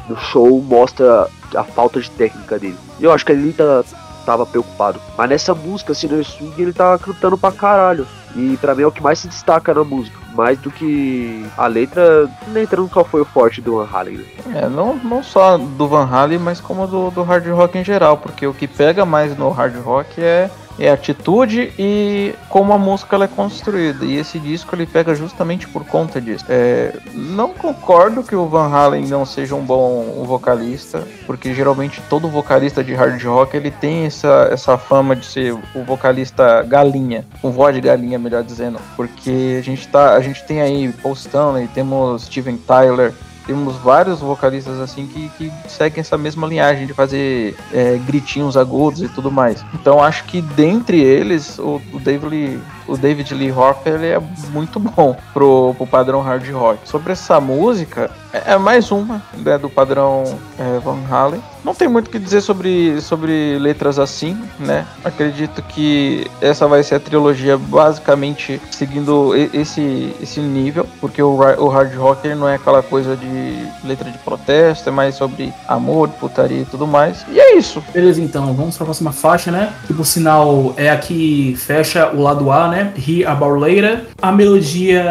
no 0.09 0.17
show 0.17 0.61
mostra 0.63 1.29
a 1.55 1.65
falta 1.65 2.01
de 2.01 2.11
técnica 2.11 2.59
dele. 2.59 2.79
Eu 3.01 3.13
acho 3.13 3.27
que 3.27 3.33
ele 3.33 3.53
tá, 3.53 3.85
tava 4.25 4.47
preocupado. 4.47 5.01
Mas 5.17 5.29
nessa 5.29 5.55
música, 5.55 5.93
assim, 5.93 6.07
no 6.07 6.23
swing, 6.25 6.61
ele 6.61 6.73
tá 6.73 6.99
cantando 6.99 7.37
pra 7.37 7.53
caralho. 7.53 8.07
E 8.35 8.57
pra 8.59 8.75
mim 8.75 8.83
é 8.83 8.87
o 8.87 8.93
que 8.93 9.03
mais 9.03 9.19
se 9.19 9.29
destaca 9.29 9.75
na 9.75 9.85
música. 9.85 10.19
Mais 10.35 10.59
do 10.59 10.71
que 10.71 11.45
a 11.57 11.67
letra, 11.67 12.31
nem 12.49 12.63
entrando 12.63 12.89
qual 12.89 13.05
foi 13.05 13.21
o 13.21 13.27
forte 13.27 13.61
do 13.61 13.77
Van 13.77 13.89
Halen. 13.93 14.17
Né? 14.17 14.63
É, 14.63 14.69
não, 14.69 14.97
não 14.97 15.23
só 15.23 15.59
do 15.59 15.87
Van 15.87 16.09
Halen, 16.11 16.39
mas 16.39 16.59
como 16.59 16.87
do, 16.87 17.11
do 17.11 17.23
hard 17.23 17.47
rock 17.49 17.77
em 17.77 17.85
geral. 17.85 18.17
Porque 18.17 18.47
o 18.47 18.55
que 18.55 18.67
pega 18.67 19.05
mais 19.05 19.37
no 19.37 19.51
hard 19.51 19.77
rock 19.83 20.23
é 20.23 20.51
é 20.79 20.91
atitude 20.91 21.73
e 21.79 22.35
como 22.49 22.73
a 22.73 22.79
música 22.79 23.17
ela 23.17 23.25
é 23.25 23.29
construída. 23.29 24.05
E 24.05 24.17
esse 24.17 24.39
disco 24.39 24.75
ele 24.75 24.87
pega 24.87 25.15
justamente 25.15 25.69
por 25.69 25.85
conta 25.85 26.21
disso. 26.21 26.45
É, 26.49 26.97
não 27.15 27.53
concordo 27.53 28.23
que 28.23 28.35
o 28.35 28.47
Van 28.47 28.69
Halen 28.69 29.07
não 29.07 29.25
seja 29.25 29.55
um 29.55 29.63
bom 29.63 30.25
vocalista, 30.25 31.07
porque 31.27 31.55
geralmente 31.55 32.03
todo 32.09 32.29
vocalista 32.29 32.83
de 32.83 32.95
hard 32.95 33.23
rock 33.25 33.57
ele 33.57 33.71
tem 33.71 34.07
essa, 34.07 34.49
essa 34.51 34.79
fama 34.79 35.15
de 35.15 35.27
ser 35.27 35.53
o 35.53 35.85
vocalista 35.85 36.63
galinha, 36.63 37.25
com 37.41 37.51
voz 37.51 37.75
de 37.75 37.81
galinha, 37.81 38.19
melhor 38.19 38.43
dizendo. 38.43 38.79
Porque 38.97 39.57
a 39.59 39.63
gente, 39.63 39.87
tá, 39.89 40.15
a 40.15 40.21
gente 40.21 40.45
tem 40.45 40.61
aí 40.61 40.93
Paul 41.03 41.15
Stanley, 41.15 41.69
temos 41.69 42.25
Steven 42.25 42.57
Tyler, 42.57 43.13
temos 43.47 43.77
vários 43.77 44.21
vocalistas 44.21 44.79
assim 44.81 45.07
que, 45.07 45.29
que 45.31 45.53
seguem 45.69 46.01
essa 46.01 46.17
mesma 46.17 46.47
linhagem 46.47 46.87
de 46.87 46.95
fazer 46.95 47.57
é, 47.73 47.99
gritinhos 48.07 48.57
agudos 48.57 49.03
e 49.03 49.09
tudo 49.09 49.31
mais. 49.31 49.65
Então 49.75 50.03
acho 50.03 50.25
que 50.25 50.41
dentre 50.41 51.01
eles 51.01 51.59
o, 51.59 51.81
o 51.93 51.99
David 51.99 52.29
Lee, 52.29 52.61
o 52.87 52.97
David 52.97 53.35
Lee 53.35 53.51
Roth 53.51 53.87
ele 53.87 54.07
é 54.07 54.21
muito 54.51 54.79
bom 54.79 55.17
pro, 55.33 55.75
pro 55.77 55.87
padrão 55.87 56.21
hard 56.21 56.49
rock. 56.51 56.89
Sobre 56.89 57.13
essa 57.13 57.41
música, 57.41 58.11
É, 58.33 58.53
é 58.55 58.59
mais 58.59 58.91
uma 58.91 59.23
né, 59.35 59.59
do 59.59 59.69
padrão 59.69 60.25
é, 60.59 60.79
Van 60.79 60.99
Halen. 61.11 61.43
Não 61.65 61.75
tem 61.75 61.87
muito 61.87 62.09
o 62.09 62.11
que 62.11 62.19
dizer 62.19 62.41
sobre, 62.41 63.01
sobre 63.01 63.57
letras 63.59 63.99
assim, 63.99 64.37
né? 64.59 64.85
Acredito 65.05 65.63
que 65.63 66.27
essa 66.41 66.67
vai 66.67 66.83
ser 66.83 66.97
a 66.97 67.01
trilogia 67.01 67.57
basicamente 67.57 68.61
seguindo 68.71 69.33
esse, 69.37 70.15
esse 70.21 70.41
nível, 70.41 70.87
porque 71.01 71.23
o, 71.23 71.35
o 71.37 71.69
hard 71.69 71.95
rock 71.95 72.29
não 72.35 72.49
é 72.49 72.57
aquela 72.57 72.83
coisa 72.83 73.17
de 73.17 73.69
letra 73.85 74.11
de 74.11 74.19
protesto, 74.19 74.89
é 74.89 74.93
mais 74.93 75.15
sobre 75.15 75.53
amor, 75.69 76.09
putaria 76.09 76.63
e 76.63 76.65
tudo 76.65 76.85
mais. 76.85 77.25
E 77.31 77.39
é 77.39 77.57
isso. 77.57 77.83
Beleza, 77.93 78.21
então, 78.21 78.53
vamos 78.55 78.77
para 78.77 78.85
a 78.85 78.87
próxima 78.87 79.13
faixa, 79.13 79.53
né? 79.53 79.73
Que 79.87 79.95
por 79.95 80.05
sinal 80.05 80.75
é 80.77 80.91
aqui 80.91 81.55
fecha 81.57 82.11
o 82.13 82.21
lado 82.21 82.51
A, 82.51 82.69
né? 82.69 82.93
He 82.97 83.25
About 83.25 83.61
Later. 83.61 84.05
A 84.21 84.33
melodia, 84.33 85.05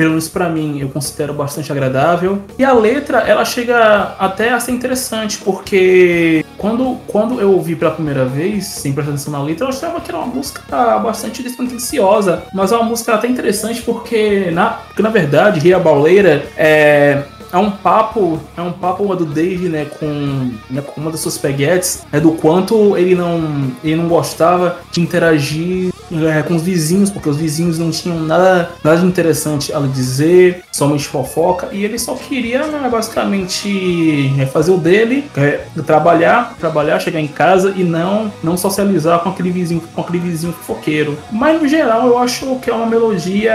pelo 0.00 0.12
menos 0.12 0.30
para 0.30 0.48
mim, 0.48 0.80
eu 0.80 0.88
considero 0.88 1.34
bastante 1.34 1.70
agradável. 1.70 2.40
E 2.58 2.64
a 2.64 2.72
letra, 2.72 3.18
ela 3.18 3.44
chega 3.44 4.14
até 4.18 4.50
a 4.50 4.58
ser 4.58 4.72
interessante, 4.72 5.36
porque 5.44 6.42
quando, 6.56 6.96
quando 7.06 7.38
eu 7.38 7.52
ouvi 7.52 7.76
pela 7.76 7.90
primeira 7.90 8.24
vez, 8.24 8.64
sem 8.64 8.94
prestar 8.94 9.12
atenção 9.12 9.30
na 9.30 9.42
letra, 9.42 9.66
eu 9.66 9.68
achava 9.68 10.00
que 10.00 10.10
era 10.10 10.16
uma 10.16 10.26
música 10.26 10.62
bastante 11.00 11.42
despretensiosa, 11.42 12.44
mas 12.54 12.72
é 12.72 12.76
uma 12.76 12.86
música 12.86 13.14
até 13.14 13.28
interessante 13.28 13.82
porque, 13.82 14.50
na, 14.50 14.70
porque, 14.70 15.02
na 15.02 15.10
verdade, 15.10 15.60
Ria 15.60 15.78
Bauleira 15.78 16.46
é 16.56 17.24
é 17.52 17.58
um 17.58 17.70
papo, 17.70 18.40
é 18.56 18.62
um 18.62 18.70
papo 18.70 19.12
do 19.16 19.24
Dave, 19.24 19.68
né, 19.68 19.84
com, 19.98 20.52
né, 20.70 20.80
com 20.80 21.00
uma 21.00 21.10
das 21.10 21.18
suas 21.18 21.36
peguetes, 21.36 22.04
é 22.12 22.20
do 22.20 22.30
quanto 22.30 22.96
ele 22.96 23.16
não, 23.16 23.72
ele 23.82 23.96
não 23.96 24.08
gostava 24.08 24.78
de 24.92 25.00
interagir 25.00 25.92
é, 26.12 26.42
com 26.42 26.54
os 26.54 26.62
vizinhos, 26.62 27.10
porque 27.10 27.28
os 27.28 27.36
vizinhos 27.36 27.78
não 27.78 27.90
tinham 27.90 28.18
nada, 28.20 28.70
nada 28.82 29.00
interessante 29.04 29.72
a 29.72 29.80
dizer, 29.80 30.62
somente 30.72 31.06
fofoca, 31.06 31.68
e 31.72 31.84
ele 31.84 31.98
só 31.98 32.14
queria, 32.14 32.66
né, 32.66 32.88
basicamente, 32.90 34.32
é, 34.38 34.46
fazer 34.46 34.72
o 34.72 34.78
dele, 34.78 35.30
é, 35.36 35.60
trabalhar, 35.86 36.54
trabalhar, 36.58 37.00
chegar 37.00 37.20
em 37.20 37.28
casa 37.28 37.74
e 37.76 37.84
não, 37.84 38.32
não 38.42 38.56
socializar 38.56 39.20
com 39.20 39.30
aquele 39.30 39.50
vizinho, 39.50 39.82
com 39.94 40.00
aquele 40.00 40.18
vizinho 40.18 40.52
fofoqueiro. 40.52 41.18
Mas 41.30 41.60
no 41.60 41.68
geral, 41.68 42.06
eu 42.06 42.18
acho 42.18 42.56
que 42.56 42.70
é 42.70 42.74
uma 42.74 42.86
melodia 42.86 43.52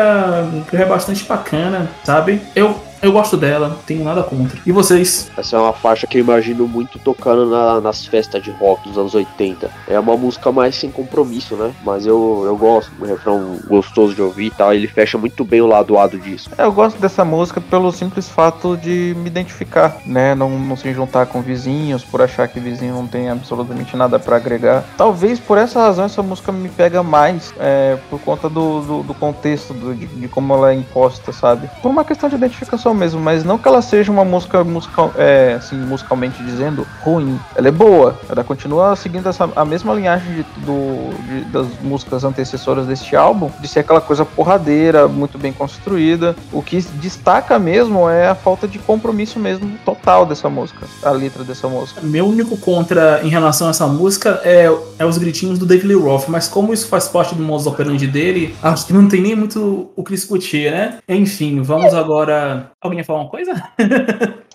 que 0.70 0.78
é 0.78 0.86
bastante 0.86 1.24
bacana, 1.26 1.90
sabe? 2.04 2.42
Eu 2.56 2.76
eu 3.06 3.12
gosto 3.12 3.38
dela, 3.38 3.78
tenho 3.86 4.04
nada 4.04 4.24
contra. 4.24 4.60
E 4.66 4.72
vocês? 4.72 5.30
Essa 5.38 5.58
é 5.58 5.60
uma 5.60 5.74
faixa 5.74 6.08
que 6.08 6.18
eu 6.18 6.22
imagino 6.22 6.68
muito 6.68 6.98
tocando 7.00 7.46
na, 7.46 7.80
nas 7.80 8.06
festas 8.06 8.42
de 8.42 8.52
rock 8.52 8.88
dos 8.88 8.98
anos 8.98 9.14
80. 9.14 9.70
É 9.88 10.00
uma 10.00 10.18
música 10.18 10.52
mais 10.52 10.76
sem 10.76 10.90
compromisso, 10.90 11.56
né? 11.56 11.72
Mas 11.84 12.06
eu, 12.06 12.44
eu 12.46 12.58
gosto, 12.58 12.92
um 13.00 13.06
refrão 13.06 13.60
gostoso 13.68 14.16
de 14.16 14.22
ouvir 14.22 14.48
e 14.48 14.52
tal. 14.52 14.74
Ele 14.74 14.88
fecha 14.88 15.18
muito 15.18 15.44
bem 15.46 15.62
o 15.62 15.68
lado 15.68 15.98
A 16.00 16.08
do 16.08 16.18
disco. 16.18 16.54
É, 16.58 16.64
eu 16.64 16.72
gosto 16.72 17.00
dessa 17.00 17.24
música 17.24 17.62
pelo 17.62 17.92
simples 17.92 18.28
fato 18.28 18.76
de 18.76 19.16
me 19.18 19.28
identificar, 19.28 19.98
né? 20.06 20.34
Não, 20.34 20.50
não 20.50 20.76
se 20.76 20.92
juntar 20.94 21.28
com 21.28 21.42
vizinhos, 21.42 22.04
por 22.04 22.22
achar 22.22 22.48
que 22.48 22.60
vizinho 22.60 22.96
não 22.96 23.06
tem 23.06 23.30
absolutamente 23.30 23.96
nada 23.96 24.18
para 24.18 24.38
agregar. 24.38 24.84
Talvez 24.98 25.40
por 25.40 25.58
essa 25.58 25.80
razão 25.80 26.06
essa 26.06 26.24
música 26.24 26.52
me 26.52 26.70
pega 26.70 27.04
mais, 27.04 27.54
é, 27.60 27.98
por 28.10 28.20
conta 28.20 28.50
do, 28.50 28.82
do, 28.82 29.04
do 29.04 29.14
contexto, 29.14 29.74
do, 29.74 29.94
de, 29.94 30.08
de 30.08 30.28
como 30.28 30.54
ela 30.54 30.72
é 30.72 30.74
imposta, 30.74 31.32
sabe? 31.32 31.70
Por 31.82 31.90
uma 31.90 32.04
questão 32.04 32.30
de 32.30 32.36
identificação 32.36 32.95
mesmo, 32.96 33.20
mas 33.20 33.44
não 33.44 33.58
que 33.58 33.68
ela 33.68 33.82
seja 33.82 34.12
uma 34.12 34.26
música 34.26 34.64
musical, 34.64 35.14
é, 35.18 35.56
assim, 35.58 35.76
musicalmente 35.76 36.42
dizendo 36.44 36.86
ruim. 37.02 37.40
Ela 37.56 37.68
é 37.68 37.72
boa, 37.72 38.20
ela 38.30 38.44
continua 38.44 38.96
seguindo 38.96 39.28
essa, 39.28 39.50
a 39.56 39.66
mesma 39.66 39.94
linhagem 39.94 40.34
de, 40.34 40.44
do, 40.66 41.10
de, 41.28 41.42
das 41.52 41.68
músicas 41.82 42.24
antecessoras 42.24 42.86
deste 42.86 43.16
álbum, 43.16 43.52
de 43.60 43.68
ser 43.68 43.82
aquela 43.82 44.02
coisa 44.02 44.26
porradeira, 44.26 45.08
muito 45.08 45.38
bem 45.38 45.54
construída. 45.54 46.36
O 46.52 46.62
que 46.62 46.82
destaca 46.96 47.58
mesmo 47.60 48.10
é 48.10 48.28
a 48.28 48.36
falta 48.36 48.68
de 48.68 48.80
compromisso 48.80 49.40
mesmo 49.40 49.78
total 49.84 50.26
dessa 50.26 50.50
música, 50.50 50.86
a 51.04 51.12
letra 51.12 51.44
dessa 51.44 51.68
música. 51.68 52.02
Meu 52.02 52.28
único 52.28 52.58
contra 52.58 53.22
em 53.24 53.30
relação 53.30 53.68
a 53.68 53.72
essa 53.72 53.88
música 53.88 54.42
é, 54.44 54.70
é 54.98 55.06
os 55.06 55.18
gritinhos 55.18 55.60
do 55.60 55.66
David 55.66 55.88
Lee 55.88 55.98
Roth, 55.98 56.28
mas 56.28 56.48
como 56.48 56.74
isso 56.74 56.88
faz 56.88 57.08
parte 57.08 57.36
do 57.36 57.44
modus 57.44 57.68
operandi 57.68 58.08
dele, 58.08 58.56
acho 58.62 58.88
que 58.88 58.94
não 58.94 59.08
tem 59.08 59.22
nem 59.22 59.36
muito 59.36 59.90
o 59.96 60.04
que 60.04 60.12
discutir, 60.12 60.72
né? 60.72 61.00
Enfim, 61.08 61.62
vamos 61.62 61.94
agora 61.94 62.72
Alguém 62.86 63.00
ia 63.00 63.06
falar 63.06 63.22
uma 63.22 63.30
coisa? 63.30 63.54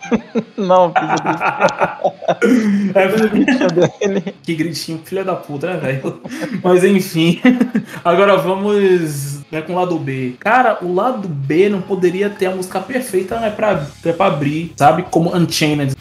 Não, 0.56 0.92
é, 2.94 3.08
Que 4.42 4.54
gritinho, 4.54 5.00
filha 5.04 5.24
da 5.24 5.34
puta, 5.34 5.66
né, 5.66 5.76
velho? 5.76 6.20
Mas 6.62 6.84
enfim. 6.84 7.40
Agora 8.04 8.36
vamos 8.36 9.40
né, 9.50 9.60
com 9.62 9.72
o 9.72 9.76
lado 9.76 9.98
B. 9.98 10.34
Cara, 10.38 10.78
o 10.82 10.94
lado 10.94 11.26
B 11.28 11.68
não 11.68 11.82
poderia 11.82 12.30
ter 12.30 12.46
a 12.46 12.54
música 12.54 12.78
perfeita 12.80 13.40
né, 13.40 13.50
pra, 13.50 13.84
pra 14.16 14.26
abrir, 14.26 14.72
sabe? 14.76 15.02
Como 15.10 15.36
Unchained. 15.36 15.92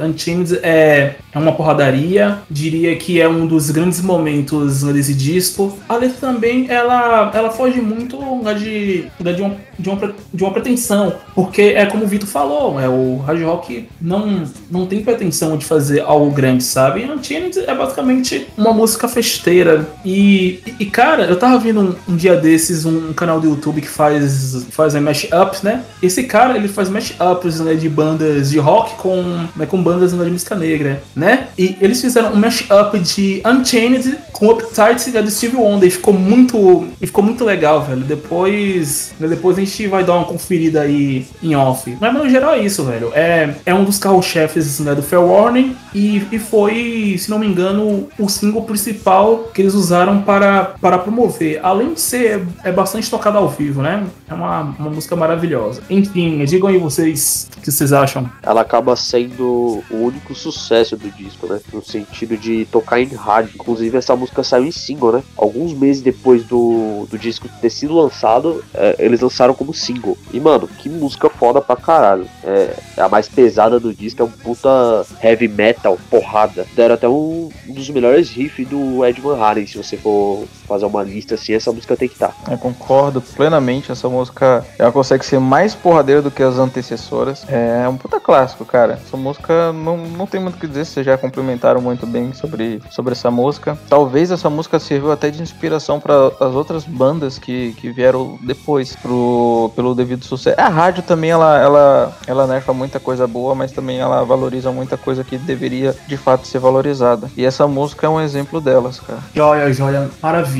Unchained 0.00 0.58
é, 0.62 1.16
é 1.32 1.38
uma 1.38 1.52
porradaria, 1.52 2.38
diria 2.50 2.96
que 2.96 3.20
é 3.20 3.28
um 3.28 3.46
dos 3.46 3.70
grandes 3.70 4.00
momentos 4.00 4.82
desse 4.84 5.14
disco. 5.14 5.78
A 5.88 5.96
letra 5.96 6.32
também, 6.32 6.66
ela, 6.70 7.30
ela 7.34 7.50
foge 7.50 7.80
muito 7.80 8.18
de, 8.54 9.06
de, 9.20 9.42
um, 9.42 9.56
de, 9.80 9.88
uma, 9.88 10.14
de 10.32 10.44
uma 10.44 10.52
pretensão, 10.52 11.14
porque 11.34 11.62
é 11.62 11.86
como 11.86 12.04
o 12.04 12.06
Vitor 12.06 12.28
falou, 12.28 12.80
é, 12.80 12.88
o 12.88 13.18
hard 13.18 13.42
rock 13.42 13.88
não, 14.00 14.44
não 14.70 14.86
tem 14.86 15.02
pretensão 15.02 15.56
de 15.56 15.64
fazer 15.64 16.00
algo 16.00 16.30
grande, 16.30 16.62
sabe? 16.62 17.04
Unchained 17.04 17.58
é 17.58 17.74
basicamente 17.74 18.46
uma 18.56 18.72
música 18.72 19.08
festeira. 19.08 19.88
E, 20.04 20.60
e 20.78 20.86
cara, 20.86 21.24
eu 21.24 21.38
tava 21.38 21.58
vendo 21.58 21.80
um, 21.80 22.12
um 22.12 22.16
dia 22.16 22.36
desses 22.36 22.84
um 22.84 23.12
canal 23.12 23.40
do 23.40 23.48
YouTube 23.48 23.80
que 23.80 23.88
faz, 23.88 24.66
faz 24.70 24.94
mashups, 24.94 25.62
né? 25.62 25.82
Esse 26.02 26.24
cara, 26.24 26.56
ele 26.56 26.68
faz 26.68 26.88
mashups 26.88 27.60
né, 27.60 27.74
de 27.74 27.88
bandas 27.88 28.50
de 28.50 28.58
rock 28.58 28.94
com, 28.96 29.46
né, 29.56 29.66
com 29.66 29.82
bandas 29.82 30.12
de 30.12 30.30
música 30.30 30.54
negra, 30.54 31.02
né? 31.14 31.48
E 31.58 31.76
eles 31.80 32.00
fizeram 32.00 32.32
um 32.32 32.36
mashup 32.36 32.98
de 32.98 33.42
Unchained 33.44 34.18
com 34.32 34.48
Uptight 34.50 35.10
da 35.10 35.26
Steve 35.30 35.56
Wonder 35.56 35.88
e 35.88 35.90
ficou 35.90 36.14
muito, 36.14 36.88
e 37.00 37.06
ficou 37.06 37.22
muito 37.22 37.44
legal, 37.44 37.82
velho. 37.82 38.02
Depois, 38.02 39.12
né, 39.20 39.28
depois 39.28 39.58
a 39.58 39.60
gente 39.70 39.86
vai 39.88 40.04
dar 40.04 40.14
uma 40.14 40.24
conferida 40.24 40.82
aí 40.82 41.26
em 41.42 41.54
off. 41.54 41.96
Mas 42.00 42.12
no 42.12 42.28
geral 42.28 42.54
é 42.54 42.58
isso, 42.58 42.84
velho. 42.84 43.10
É, 43.14 43.54
é 43.64 43.74
um 43.74 43.84
dos 43.84 43.98
carro-chefes 43.98 44.80
né, 44.80 44.94
do 44.94 45.02
Fair 45.02 45.22
Warning 45.22 45.76
e, 45.94 46.22
e 46.32 46.38
foi, 46.38 47.16
se 47.18 47.30
não 47.30 47.38
me 47.38 47.46
engano, 47.46 48.08
o 48.18 48.28
single 48.28 48.62
principal 48.62 49.50
que 49.54 49.62
eles 49.62 49.74
usaram 49.74 50.22
para, 50.22 50.74
para 50.80 50.98
promover. 50.98 51.60
Além 51.62 51.94
de 51.94 52.00
ser 52.00 52.46
é 52.64 52.72
bastante 52.72 53.10
tocado 53.10 53.38
ao 53.38 53.48
vivo, 53.48 53.82
né? 53.82 54.06
É 54.28 54.34
uma, 54.34 54.60
uma 54.78 54.90
música 54.90 55.16
maravilhosa. 55.16 55.82
Enfim, 55.88 56.44
digam 56.44 56.68
aí 56.68 56.78
vocês 56.78 57.48
o 57.56 57.60
que 57.60 57.70
vocês 57.70 57.92
acham. 57.92 58.30
Ela 58.42 58.62
acaba 58.62 58.96
sendo 58.96 59.82
o 59.90 59.96
único 59.96 60.34
sucesso 60.34 60.96
do 60.96 61.10
disco, 61.10 61.46
né? 61.46 61.60
No 61.72 61.84
sentido 61.84 62.36
de 62.36 62.64
tocar 62.66 63.00
em 63.00 63.06
rádio. 63.06 63.52
Inclusive, 63.54 63.96
essa 63.96 64.16
música 64.16 64.42
saiu 64.42 64.66
em 64.66 64.70
single, 64.70 65.12
né? 65.12 65.22
Alguns 65.36 65.72
meses 65.72 66.02
depois 66.02 66.44
do, 66.44 67.06
do 67.10 67.18
disco 67.18 67.48
ter 67.60 67.70
sido 67.70 67.94
lançado, 67.94 68.64
é, 68.74 68.96
eles 68.98 69.20
lançaram 69.20 69.54
como 69.60 69.74
single. 69.74 70.16
E, 70.32 70.40
mano, 70.40 70.66
que 70.66 70.88
música 70.88 71.28
foda 71.28 71.60
pra 71.60 71.76
caralho. 71.76 72.26
É, 72.42 72.74
a 72.96 73.10
mais 73.10 73.28
pesada 73.28 73.78
do 73.78 73.92
disco, 73.92 74.22
é 74.22 74.24
um 74.24 74.30
puta 74.30 75.06
heavy 75.22 75.48
metal, 75.48 75.98
porrada. 76.08 76.66
Deram 76.74 76.94
até 76.94 77.06
um, 77.06 77.50
um 77.68 77.74
dos 77.74 77.90
melhores 77.90 78.30
riffs 78.30 78.66
do 78.66 79.04
Ed 79.04 79.20
Van 79.20 79.38
Halen, 79.38 79.66
se 79.66 79.76
você 79.76 79.98
for 79.98 80.46
fazer 80.70 80.86
uma 80.86 81.02
lista 81.02 81.34
assim, 81.34 81.52
essa 81.52 81.72
música 81.72 81.96
tem 81.96 82.06
que 82.06 82.14
estar. 82.14 82.28
Tá. 82.28 82.52
Eu 82.52 82.58
concordo 82.58 83.20
plenamente, 83.20 83.90
essa 83.90 84.08
música 84.08 84.64
ela 84.78 84.92
consegue 84.92 85.26
ser 85.26 85.40
mais 85.40 85.74
porradeira 85.74 86.22
do 86.22 86.30
que 86.30 86.42
as 86.44 86.58
antecessoras. 86.58 87.44
É 87.48 87.88
um 87.88 87.96
puta 87.96 88.20
clássico, 88.20 88.64
cara. 88.64 89.00
Essa 89.04 89.16
música 89.16 89.72
não, 89.72 89.96
não 89.96 90.26
tem 90.26 90.40
muito 90.40 90.54
o 90.54 90.58
que 90.58 90.68
dizer, 90.68 90.84
vocês 90.84 91.04
já 91.04 91.18
complementaram 91.18 91.80
muito 91.80 92.06
bem 92.06 92.32
sobre, 92.32 92.80
sobre 92.90 93.12
essa 93.12 93.30
música. 93.32 93.76
Talvez 93.88 94.30
essa 94.30 94.48
música 94.48 94.78
sirva 94.78 95.14
até 95.14 95.28
de 95.30 95.42
inspiração 95.42 95.98
para 95.98 96.28
as 96.38 96.54
outras 96.54 96.84
bandas 96.84 97.36
que, 97.36 97.72
que 97.72 97.90
vieram 97.90 98.38
depois, 98.42 98.94
pro, 98.94 99.72
pelo 99.74 99.92
devido 99.92 100.24
sucesso. 100.24 100.60
A 100.60 100.68
rádio 100.68 101.02
também, 101.02 101.30
ela, 101.30 101.58
ela, 101.58 102.16
ela 102.28 102.46
nerfa 102.46 102.72
muita 102.72 103.00
coisa 103.00 103.26
boa, 103.26 103.56
mas 103.56 103.72
também 103.72 103.98
ela 103.98 104.22
valoriza 104.24 104.70
muita 104.70 104.96
coisa 104.96 105.24
que 105.24 105.36
deveria 105.36 105.96
de 106.06 106.16
fato 106.16 106.46
ser 106.46 106.60
valorizada. 106.60 107.28
E 107.36 107.44
essa 107.44 107.66
música 107.66 108.06
é 108.06 108.10
um 108.10 108.20
exemplo 108.20 108.60
delas, 108.60 109.00
cara. 109.00 109.18
Joia, 109.34 109.72
joia, 109.72 110.08
maravilha. 110.22 110.59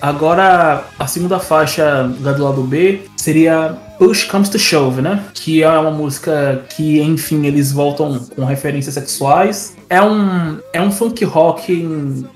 Agora, 0.00 0.84
a 0.98 1.06
segunda 1.06 1.38
faixa 1.38 2.04
do 2.04 2.44
lado 2.44 2.62
B 2.62 3.02
seria 3.16 3.76
Push 3.98 4.24
Comes 4.24 4.48
to 4.48 4.58
Shove, 4.58 5.02
né? 5.02 5.24
Que 5.34 5.62
é 5.62 5.68
uma 5.68 5.90
música 5.90 6.64
que, 6.76 7.00
enfim, 7.00 7.46
eles 7.46 7.72
voltam 7.72 8.20
com 8.36 8.44
referências 8.44 8.94
sexuais. 8.94 9.76
É 9.90 10.02
um, 10.02 10.58
é 10.72 10.82
um 10.82 10.90
funk 10.90 11.24
rock 11.24 11.88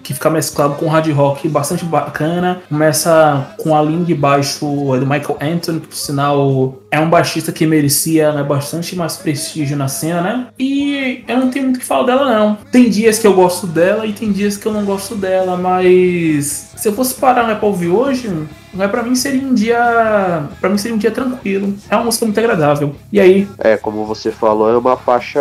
que 0.02 0.14
fica 0.14 0.30
mesclado 0.30 0.74
com 0.74 0.88
hard 0.88 1.10
rock 1.12 1.48
bastante 1.48 1.84
bacana. 1.84 2.62
Começa 2.68 3.54
com 3.58 3.76
a 3.76 3.82
linha 3.82 4.04
de 4.04 4.14
baixo 4.14 4.64
do 4.64 5.06
Michael 5.06 5.38
Anthony, 5.40 5.80
que 5.80 5.88
por 5.88 5.96
sinal 5.96 6.78
é 6.90 6.98
um 6.98 7.10
baixista 7.10 7.52
que 7.52 7.66
merecia 7.66 8.32
né, 8.32 8.42
bastante 8.42 8.96
mais 8.96 9.16
prestígio 9.16 9.76
na 9.76 9.88
cena, 9.88 10.22
né? 10.22 10.46
E 10.58 11.24
eu 11.28 11.38
não 11.38 11.50
tenho 11.50 11.66
muito 11.66 11.76
o 11.76 11.80
que 11.80 11.84
falar 11.84 12.06
dela, 12.06 12.38
não. 12.38 12.56
Tem 12.70 12.88
dias 12.88 13.18
que 13.18 13.26
eu 13.26 13.34
gosto 13.34 13.66
dela 13.66 14.06
e 14.06 14.12
tem 14.12 14.32
dias 14.32 14.56
que 14.56 14.66
eu 14.66 14.72
não 14.72 14.84
gosto 14.84 15.14
dela, 15.14 15.56
mas 15.56 16.72
se 16.76 16.88
eu 16.88 16.92
fosse 16.92 17.14
parar 17.14 17.46
né, 17.46 17.54
pra 17.54 17.68
ouvir 17.68 17.88
hoje, 17.88 18.30
Mas 18.72 18.90
pra 18.90 19.02
mim 19.02 19.14
seria 19.14 19.42
um 19.42 19.54
dia. 19.54 20.48
para 20.60 20.70
mim 20.70 20.78
seria 20.78 20.94
um 20.94 20.98
dia 20.98 21.10
tranquilo. 21.10 21.74
É 21.90 21.96
uma 21.96 22.04
música 22.04 22.24
muito 22.24 22.38
agradável. 22.38 22.94
E 23.12 23.20
aí? 23.20 23.48
É, 23.58 23.76
como 23.76 24.04
você 24.04 24.30
falou, 24.30 24.70
é 24.70 24.76
uma 24.76 24.96
faixa 24.96 25.40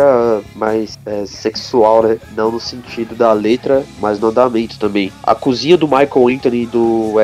mais 0.54 0.98
é, 1.06 1.24
sexual, 1.26 2.02
né? 2.02 2.18
Não 2.36 2.50
no 2.50 2.60
sentido 2.60 3.14
da 3.14 3.32
letra, 3.32 3.84
mas 4.00 4.18
no 4.18 4.28
andamento 4.28 4.78
também. 4.78 5.12
A 5.22 5.34
cozinha 5.34 5.76
do 5.76 5.86
Michael 5.86 6.28
Anthony 6.28 6.62
e 6.62 6.66
do 6.66 7.14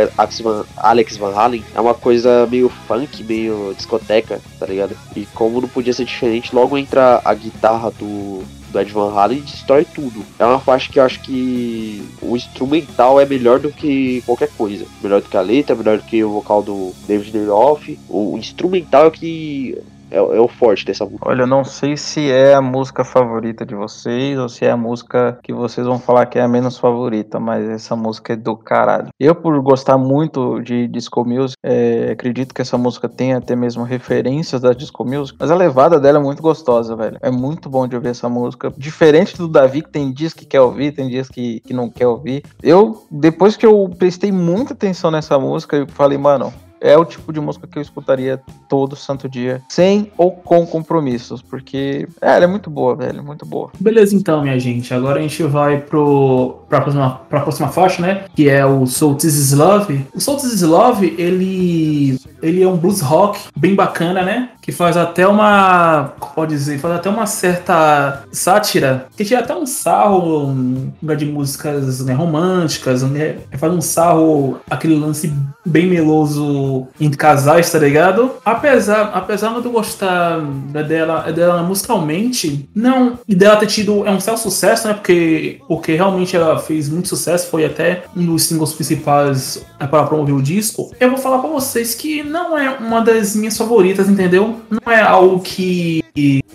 Alex 0.76 1.16
Van 1.16 1.34
Halen 1.34 1.64
é 1.74 1.80
uma 1.80 1.94
coisa 1.94 2.46
meio 2.46 2.68
funk, 2.86 3.22
meio 3.24 3.74
discoteca, 3.76 4.40
tá 4.58 4.66
ligado? 4.66 4.96
E 5.14 5.26
como 5.34 5.60
não 5.60 5.68
podia 5.68 5.92
ser 5.92 6.04
diferente, 6.04 6.54
logo 6.54 6.78
entra 6.78 7.20
a 7.24 7.34
guitarra 7.34 7.90
do 7.98 8.42
do 8.70 8.80
Ed 8.80 8.92
Van 8.92 9.12
Halen 9.12 9.40
destrói 9.40 9.84
tudo. 9.84 10.24
É 10.38 10.44
uma 10.44 10.60
faixa 10.60 10.90
que 10.90 10.98
eu 10.98 11.04
acho 11.04 11.20
que 11.20 12.02
o 12.20 12.36
instrumental 12.36 13.20
é 13.20 13.26
melhor 13.26 13.58
do 13.58 13.70
que 13.70 14.22
qualquer 14.26 14.50
coisa. 14.56 14.86
Melhor 15.02 15.20
do 15.20 15.28
que 15.28 15.36
a 15.36 15.40
letra, 15.40 15.76
melhor 15.76 15.98
do 15.98 16.04
que 16.04 16.22
o 16.22 16.32
vocal 16.32 16.62
do 16.62 16.92
David 17.06 17.46
Roth. 17.46 17.96
O 18.08 18.36
instrumental 18.36 19.06
é 19.06 19.10
que 19.10 19.78
é, 20.10 20.16
é, 20.16 20.40
o 20.40 20.48
forte 20.48 20.84
dessa 20.84 21.04
música. 21.04 21.28
Olha, 21.28 21.42
eu 21.42 21.46
não 21.46 21.64
sei 21.64 21.96
se 21.96 22.30
é 22.30 22.54
a 22.54 22.60
música 22.60 23.04
favorita 23.04 23.64
de 23.64 23.74
vocês 23.74 24.38
ou 24.38 24.48
se 24.48 24.64
é 24.64 24.70
a 24.70 24.76
música 24.76 25.38
que 25.42 25.52
vocês 25.52 25.86
vão 25.86 25.98
falar 25.98 26.26
que 26.26 26.38
é 26.38 26.42
a 26.42 26.48
menos 26.48 26.78
favorita, 26.78 27.38
mas 27.38 27.68
essa 27.68 27.94
música 27.94 28.32
é 28.32 28.36
do 28.36 28.56
caralho. 28.56 29.08
Eu, 29.18 29.34
por 29.34 29.60
gostar 29.60 29.98
muito 29.98 30.60
de 30.60 30.86
disco 30.88 31.24
music, 31.24 31.56
é, 31.62 32.10
acredito 32.12 32.54
que 32.54 32.62
essa 32.62 32.78
música 32.78 33.08
tem 33.08 33.34
até 33.34 33.54
mesmo 33.54 33.84
referências 33.84 34.60
da 34.60 34.72
disco 34.72 35.04
music, 35.04 35.36
mas 35.38 35.50
a 35.50 35.56
levada 35.56 36.00
dela 36.00 36.18
é 36.18 36.22
muito 36.22 36.42
gostosa, 36.42 36.96
velho. 36.96 37.18
É 37.20 37.30
muito 37.30 37.68
bom 37.68 37.86
de 37.86 37.96
ouvir 37.96 38.08
essa 38.08 38.28
música. 38.28 38.72
Diferente 38.76 39.36
do 39.36 39.48
Davi, 39.48 39.82
que 39.82 39.90
tem 39.90 40.12
dias 40.12 40.32
que 40.32 40.46
quer 40.46 40.60
ouvir, 40.60 40.92
tem 40.92 41.08
dias 41.08 41.28
que, 41.28 41.60
que 41.60 41.74
não 41.74 41.90
quer 41.90 42.06
ouvir. 42.06 42.42
Eu, 42.62 43.04
depois 43.10 43.56
que 43.56 43.66
eu 43.66 43.90
prestei 43.98 44.32
muita 44.32 44.72
atenção 44.72 45.10
nessa 45.10 45.38
música, 45.38 45.76
eu 45.76 45.86
falei, 45.88 46.18
mano, 46.18 46.52
é 46.80 46.96
o 46.96 47.04
tipo 47.04 47.32
de 47.32 47.40
música 47.40 47.66
que 47.66 47.78
eu 47.78 47.82
escutaria 47.82 48.40
todo 48.68 48.96
santo 48.96 49.28
dia, 49.28 49.62
sem 49.68 50.12
ou 50.16 50.32
com 50.32 50.66
compromissos, 50.66 51.42
porque 51.42 52.08
é, 52.20 52.36
ela 52.36 52.44
é 52.44 52.46
muito 52.46 52.70
boa, 52.70 52.94
velho, 52.94 53.22
muito 53.22 53.44
boa. 53.44 53.70
Beleza, 53.78 54.14
então, 54.14 54.42
minha 54.42 54.58
gente. 54.58 54.92
Agora 54.92 55.18
a 55.18 55.22
gente 55.22 55.42
vai 55.44 55.80
pro 55.80 56.58
pra 56.68 56.80
próxima, 56.80 57.20
pra 57.28 57.40
próxima 57.40 57.68
faixa, 57.68 58.02
né? 58.02 58.24
Que 58.34 58.48
é 58.48 58.64
o 58.64 58.86
Soul 58.86 59.14
This 59.14 59.34
Is 59.34 59.52
Love. 59.52 60.06
O 60.14 60.20
Soul 60.20 60.36
This 60.36 60.52
Is 60.52 60.62
Love, 60.62 61.14
ele 61.18 62.18
ele 62.42 62.62
é 62.62 62.68
um 62.68 62.76
blues 62.76 63.00
rock 63.00 63.40
bem 63.56 63.74
bacana, 63.74 64.22
né? 64.22 64.50
Que 64.68 64.72
faz 64.72 64.98
até 64.98 65.26
uma, 65.26 66.12
pode 66.34 66.54
dizer, 66.54 66.78
faz 66.78 66.96
até 66.96 67.08
uma 67.08 67.24
certa 67.24 68.24
sátira, 68.30 69.06
que 69.16 69.24
tinha 69.24 69.40
até 69.40 69.56
um 69.56 69.64
sarro 69.64 70.44
um, 70.44 70.92
de 71.16 71.24
músicas 71.24 72.04
né, 72.04 72.12
românticas, 72.12 73.02
né? 73.02 73.36
Faz 73.56 73.72
um 73.72 73.80
sarro, 73.80 74.60
aquele 74.68 74.94
lance 74.94 75.32
bem 75.64 75.86
meloso 75.86 76.86
em 77.00 77.08
casais, 77.08 77.72
tá 77.72 77.78
ligado? 77.78 78.32
Apesar, 78.44 79.10
apesar 79.14 79.58
de 79.58 79.64
eu 79.64 79.72
gostar 79.72 80.38
dela, 80.86 81.32
dela 81.32 81.62
musicalmente, 81.62 82.68
não, 82.74 83.18
e 83.26 83.34
dela 83.34 83.56
ter 83.56 83.68
tido, 83.68 84.06
é 84.06 84.10
um 84.10 84.20
certo 84.20 84.40
sucesso, 84.40 84.86
né? 84.86 84.92
Porque, 84.92 85.62
porque 85.66 85.94
realmente 85.94 86.36
ela 86.36 86.58
fez 86.58 86.90
muito 86.90 87.08
sucesso, 87.08 87.48
foi 87.48 87.64
até 87.64 88.04
um 88.14 88.26
dos 88.26 88.42
singles 88.42 88.74
principais 88.74 89.64
para 89.78 90.04
promover 90.04 90.34
o 90.34 90.42
disco. 90.42 90.90
Eu 91.00 91.08
vou 91.08 91.18
falar 91.18 91.38
para 91.38 91.48
vocês 91.48 91.94
que 91.94 92.22
não 92.22 92.58
é 92.58 92.68
uma 92.68 93.00
das 93.00 93.34
minhas 93.34 93.56
favoritas, 93.56 94.10
entendeu? 94.10 94.57
Não 94.70 94.92
é 94.92 95.00
algo 95.00 95.40
que 95.40 96.02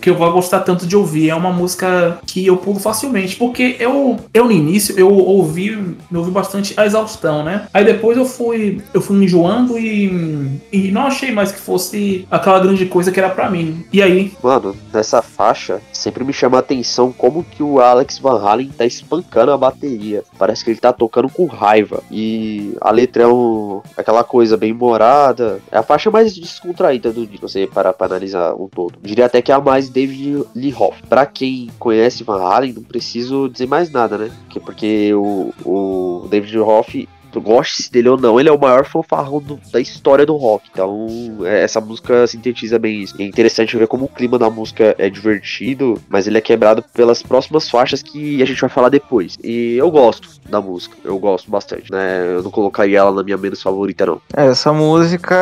que 0.00 0.10
eu 0.10 0.14
vou 0.14 0.30
gostar 0.32 0.60
tanto 0.60 0.86
de 0.86 0.94
ouvir. 0.94 1.30
É 1.30 1.34
uma 1.34 1.50
música 1.50 2.18
que 2.26 2.46
eu 2.46 2.58
pulo 2.58 2.78
facilmente, 2.78 3.36
porque 3.36 3.76
eu, 3.78 4.18
eu 4.34 4.44
no 4.44 4.52
início 4.52 4.98
eu 4.98 5.10
ouvi, 5.10 5.68
eu 6.12 6.18
ouvi 6.18 6.30
bastante 6.30 6.74
a 6.76 6.84
exaustão, 6.84 7.42
né? 7.42 7.66
Aí 7.72 7.84
depois 7.84 8.18
eu 8.18 8.26
fui, 8.26 8.82
eu 8.92 9.00
fui 9.00 9.24
enjoando 9.24 9.78
e, 9.78 10.60
e 10.70 10.90
não 10.90 11.06
achei 11.06 11.32
mais 11.32 11.50
que 11.50 11.58
fosse 11.58 12.26
aquela 12.30 12.60
grande 12.60 12.84
coisa 12.84 13.10
que 13.10 13.18
era 13.18 13.30
para 13.30 13.50
mim. 13.50 13.84
E 13.90 14.02
aí? 14.02 14.32
Mano, 14.42 14.76
nessa 14.92 15.22
faixa 15.22 15.80
sempre 15.92 16.22
me 16.22 16.32
chama 16.32 16.58
a 16.58 16.60
atenção 16.60 17.10
como 17.10 17.42
que 17.42 17.62
o 17.62 17.80
Alex 17.80 18.18
Van 18.18 18.40
Halen 18.42 18.70
tá 18.76 18.84
espancando 18.84 19.52
a 19.52 19.56
bateria. 19.56 20.22
Parece 20.38 20.62
que 20.62 20.70
ele 20.70 20.80
tá 20.80 20.92
tocando 20.92 21.30
com 21.30 21.46
raiva. 21.46 22.02
E 22.10 22.76
a 22.80 22.90
letra 22.90 23.22
é 23.22 23.26
um, 23.26 23.80
aquela 23.96 24.22
coisa 24.22 24.56
bem 24.56 24.74
morada. 24.74 25.60
É 25.72 25.78
a 25.78 25.82
faixa 25.82 26.10
mais 26.10 26.34
descontraída 26.34 27.10
do 27.10 27.26
disco, 27.26 27.48
você 27.48 27.66
parar 27.66 27.94
pra 27.94 28.06
analisar 28.06 28.54
um 28.54 28.68
todo. 28.68 28.98
Diria 29.02 29.26
até 29.26 29.40
que 29.40 29.53
a 29.54 29.60
mais 29.60 29.88
David 29.88 30.44
Lee 30.54 30.70
Roth. 30.70 30.96
Pra 31.08 31.26
quem 31.26 31.70
conhece 31.78 32.24
Van 32.24 32.42
Halen, 32.42 32.72
não 32.72 32.82
preciso 32.82 33.48
dizer 33.48 33.66
mais 33.66 33.90
nada, 33.90 34.18
né? 34.18 34.30
Porque 34.64 35.12
o, 35.14 35.52
o 35.64 36.28
David 36.28 36.56
Lee 36.56 36.64
Roth 36.64 37.08
goste 37.40 37.90
dele 37.90 38.08
ou 38.08 38.18
não, 38.18 38.38
ele 38.38 38.48
é 38.48 38.52
o 38.52 38.60
maior 38.60 38.84
fanfarrão 38.84 39.40
do, 39.40 39.58
da 39.72 39.80
história 39.80 40.26
do 40.26 40.36
rock. 40.36 40.68
Então, 40.70 41.08
é, 41.44 41.62
essa 41.62 41.80
música 41.80 42.26
sintetiza 42.26 42.78
bem 42.78 43.02
isso. 43.02 43.14
É 43.18 43.24
interessante 43.24 43.76
ver 43.76 43.86
como 43.86 44.04
o 44.04 44.08
clima 44.08 44.38
da 44.38 44.50
música 44.50 44.94
é 44.98 45.08
divertido, 45.08 46.00
mas 46.08 46.26
ele 46.26 46.38
é 46.38 46.40
quebrado 46.40 46.82
pelas 46.94 47.22
próximas 47.22 47.68
faixas 47.68 48.02
que 48.02 48.42
a 48.42 48.46
gente 48.46 48.60
vai 48.60 48.70
falar 48.70 48.88
depois. 48.88 49.36
E 49.42 49.76
eu 49.76 49.90
gosto 49.90 50.28
da 50.48 50.60
música, 50.60 50.96
eu 51.04 51.18
gosto 51.18 51.50
bastante, 51.50 51.90
né? 51.90 52.36
Eu 52.36 52.42
não 52.42 52.50
colocaria 52.50 52.98
ela 52.98 53.12
na 53.12 53.22
minha 53.22 53.36
menos 53.36 53.62
favorita, 53.62 54.06
não. 54.06 54.20
É, 54.36 54.46
essa 54.46 54.72
música 54.72 55.34